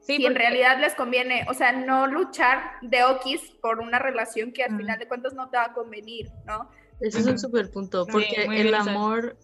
Sí, 0.00 0.24
en 0.24 0.36
realidad 0.36 0.78
les 0.80 0.94
conviene, 0.94 1.46
o 1.48 1.54
sea, 1.54 1.72
no 1.72 2.06
luchar 2.06 2.60
de 2.80 3.02
okis 3.02 3.40
por 3.60 3.80
una 3.80 3.98
relación 3.98 4.52
que 4.52 4.62
al 4.62 4.76
final 4.76 4.98
de 5.00 5.08
cuentas 5.08 5.34
no 5.34 5.50
te 5.50 5.56
va 5.56 5.64
a 5.64 5.72
convenir, 5.72 6.30
¿no? 6.46 6.70
Ese 7.00 7.18
es 7.18 7.26
un 7.26 7.38
súper 7.38 7.70
punto, 7.70 8.06
porque 8.06 8.44
el 8.44 8.72
amor 8.74 9.36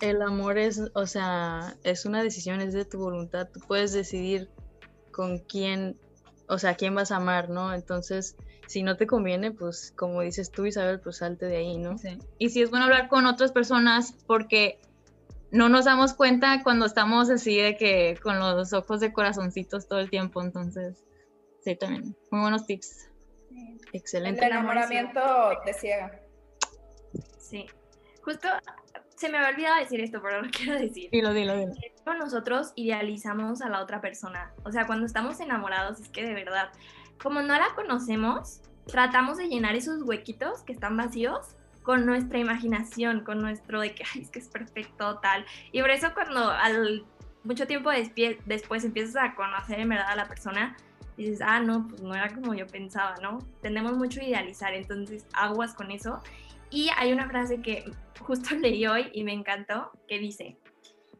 el 0.00 0.22
amor 0.22 0.58
es, 0.58 0.82
o 0.94 1.06
sea, 1.06 1.76
es 1.84 2.06
una 2.06 2.22
decisión, 2.22 2.60
es 2.60 2.72
de 2.72 2.84
tu 2.84 2.98
voluntad. 2.98 3.48
Tú 3.52 3.60
puedes 3.60 3.92
decidir 3.92 4.48
con 5.12 5.38
quién, 5.38 5.96
o 6.48 6.58
sea, 6.58 6.74
quién 6.74 6.94
vas 6.94 7.12
a 7.12 7.16
amar, 7.16 7.50
¿no? 7.50 7.74
Entonces, 7.74 8.36
si 8.66 8.82
no 8.82 8.96
te 8.96 9.06
conviene, 9.06 9.50
pues 9.52 9.92
como 9.96 10.22
dices 10.22 10.50
tú, 10.50 10.66
Isabel, 10.66 11.00
pues 11.00 11.18
salte 11.18 11.46
de 11.46 11.58
ahí, 11.58 11.78
¿no? 11.78 11.98
Sí. 11.98 12.18
Y 12.38 12.50
si 12.50 12.62
es 12.62 12.70
bueno 12.70 12.86
hablar 12.86 13.08
con 13.08 13.26
otras 13.26 13.52
personas 13.52 14.14
porque 14.26 14.80
no 15.52 15.68
nos 15.68 15.84
damos 15.84 16.14
cuenta 16.14 16.62
cuando 16.62 16.86
estamos 16.86 17.30
así 17.30 17.56
de 17.56 17.76
que 17.76 18.18
con 18.22 18.38
los 18.38 18.72
ojos 18.72 19.00
de 19.00 19.12
corazoncitos 19.12 19.88
todo 19.88 20.00
el 20.00 20.10
tiempo, 20.10 20.42
entonces, 20.42 21.04
sí, 21.62 21.76
también. 21.76 22.16
Muy 22.30 22.40
buenos 22.40 22.66
tips. 22.66 23.10
Excelente. 23.92 24.44
El 24.44 24.52
enamoramiento 24.52 25.20
te 25.64 25.72
ciega. 25.74 26.20
Sí. 27.38 27.66
Justo 28.22 28.48
se 29.16 29.28
me 29.28 29.38
había 29.38 29.50
olvidado 29.50 29.80
decir 29.80 30.00
esto, 30.00 30.20
pero 30.22 30.42
lo 30.42 30.50
quiero 30.52 30.78
decir. 30.78 31.10
Dilo, 31.10 31.32
dilo, 31.32 31.56
dilo. 31.56 31.74
Nosotros 32.18 32.72
idealizamos 32.74 33.62
a 33.62 33.68
la 33.68 33.80
otra 33.80 34.00
persona. 34.00 34.52
O 34.64 34.72
sea, 34.72 34.86
cuando 34.86 35.06
estamos 35.06 35.38
enamorados, 35.40 36.00
es 36.00 36.08
que 36.08 36.24
de 36.24 36.34
verdad, 36.34 36.70
como 37.22 37.40
no 37.40 37.54
la 37.54 37.74
conocemos, 37.74 38.62
tratamos 38.86 39.36
de 39.36 39.46
llenar 39.46 39.76
esos 39.76 40.02
huequitos 40.02 40.62
que 40.62 40.72
están 40.72 40.96
vacíos 40.96 41.56
con 41.82 42.06
nuestra 42.06 42.38
imaginación, 42.38 43.24
con 43.24 43.38
nuestro 43.38 43.80
de 43.80 43.94
que, 43.94 44.04
ay, 44.14 44.22
es 44.22 44.30
que 44.30 44.38
es 44.38 44.48
perfecto, 44.48 45.18
tal. 45.18 45.44
Y 45.72 45.80
por 45.80 45.90
eso 45.90 46.08
cuando 46.14 46.50
al 46.50 47.04
mucho 47.44 47.66
tiempo 47.66 47.90
después 48.46 48.84
empiezas 48.84 49.16
a 49.16 49.34
conocer 49.34 49.80
en 49.80 49.88
verdad 49.88 50.10
a 50.10 50.16
la 50.16 50.28
persona, 50.28 50.76
dices, 51.16 51.40
ah, 51.42 51.60
no, 51.60 51.88
pues 51.88 52.02
no 52.02 52.14
era 52.14 52.28
como 52.32 52.54
yo 52.54 52.66
pensaba, 52.66 53.16
¿no? 53.22 53.38
Tendemos 53.62 53.96
mucho 53.96 54.20
idealizar, 54.20 54.74
entonces 54.74 55.26
aguas 55.32 55.74
con 55.74 55.90
eso. 55.90 56.20
Y 56.70 56.90
hay 56.96 57.12
una 57.12 57.28
frase 57.28 57.60
que 57.60 57.90
justo 58.20 58.54
leí 58.56 58.86
hoy 58.86 59.10
y 59.12 59.24
me 59.24 59.32
encantó, 59.32 59.90
que 60.06 60.18
dice, 60.18 60.56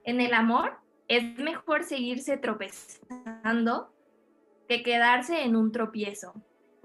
en 0.05 0.20
el 0.20 0.35
amor 0.35 0.79
es 1.09 1.38
mejor 1.38 1.85
seguirse 1.85 2.37
tropezando 2.37 3.92
que 4.68 4.83
quedarse 4.83 5.42
en 5.42 5.57
un 5.57 5.73
tropiezo 5.73 6.33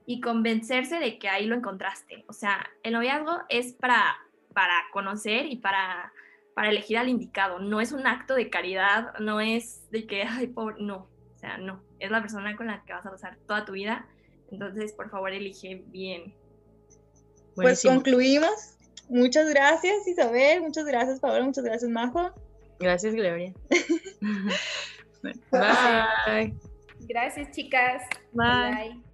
y 0.06 0.22
convencerse 0.22 1.00
de 1.00 1.18
que 1.18 1.30
ahí 1.30 1.46
lo 1.46 1.56
encontraste. 1.56 2.26
O 2.28 2.34
sea, 2.34 2.66
el 2.84 2.94
noviazgo 2.94 3.40
es 3.50 3.74
para, 3.74 4.18
para 4.54 4.74
conocer 4.94 5.46
y 5.48 5.58
para, 5.58 6.14
para 6.54 6.70
elegir 6.70 6.98
al 6.98 7.10
indicado. 7.10 7.60
No 7.60 7.82
es 7.82 7.92
un 7.92 8.06
acto 8.06 8.36
de 8.36 8.50
caridad, 8.50 9.18
no 9.20 9.42
es 9.42 9.90
de 9.92 10.06
que, 10.06 10.24
ay, 10.24 10.48
pobre, 10.48 10.76
no. 10.80 11.08
O 11.36 11.38
sea, 11.38 11.58
no. 11.58 11.82
Es 12.00 12.12
la 12.12 12.22
persona 12.22 12.56
con 12.56 12.68
la 12.68 12.84
que 12.86 12.94
vas 12.94 13.06
a 13.06 13.12
pasar 13.12 13.38
toda 13.48 13.66
tu 13.66 13.74
vida. 13.74 14.08
Entonces, 14.52 14.94
por 14.94 15.10
favor, 15.10 15.32
elige 15.32 15.84
bien. 15.88 16.34
Pues 17.56 17.84
concluimos. 17.84 18.78
Muchas 19.10 19.50
gracias, 19.50 20.08
Isabel. 20.08 20.62
Muchas 20.62 20.86
gracias, 20.86 21.20
Paola. 21.20 21.44
Muchas 21.44 21.64
gracias, 21.64 21.90
Majo. 21.90 22.32
Gracias, 22.80 23.14
Gloria. 23.16 23.54
Bye. 25.52 26.54
Gracias, 27.08 27.52
chicas. 27.52 28.04
Bye. 28.34 29.05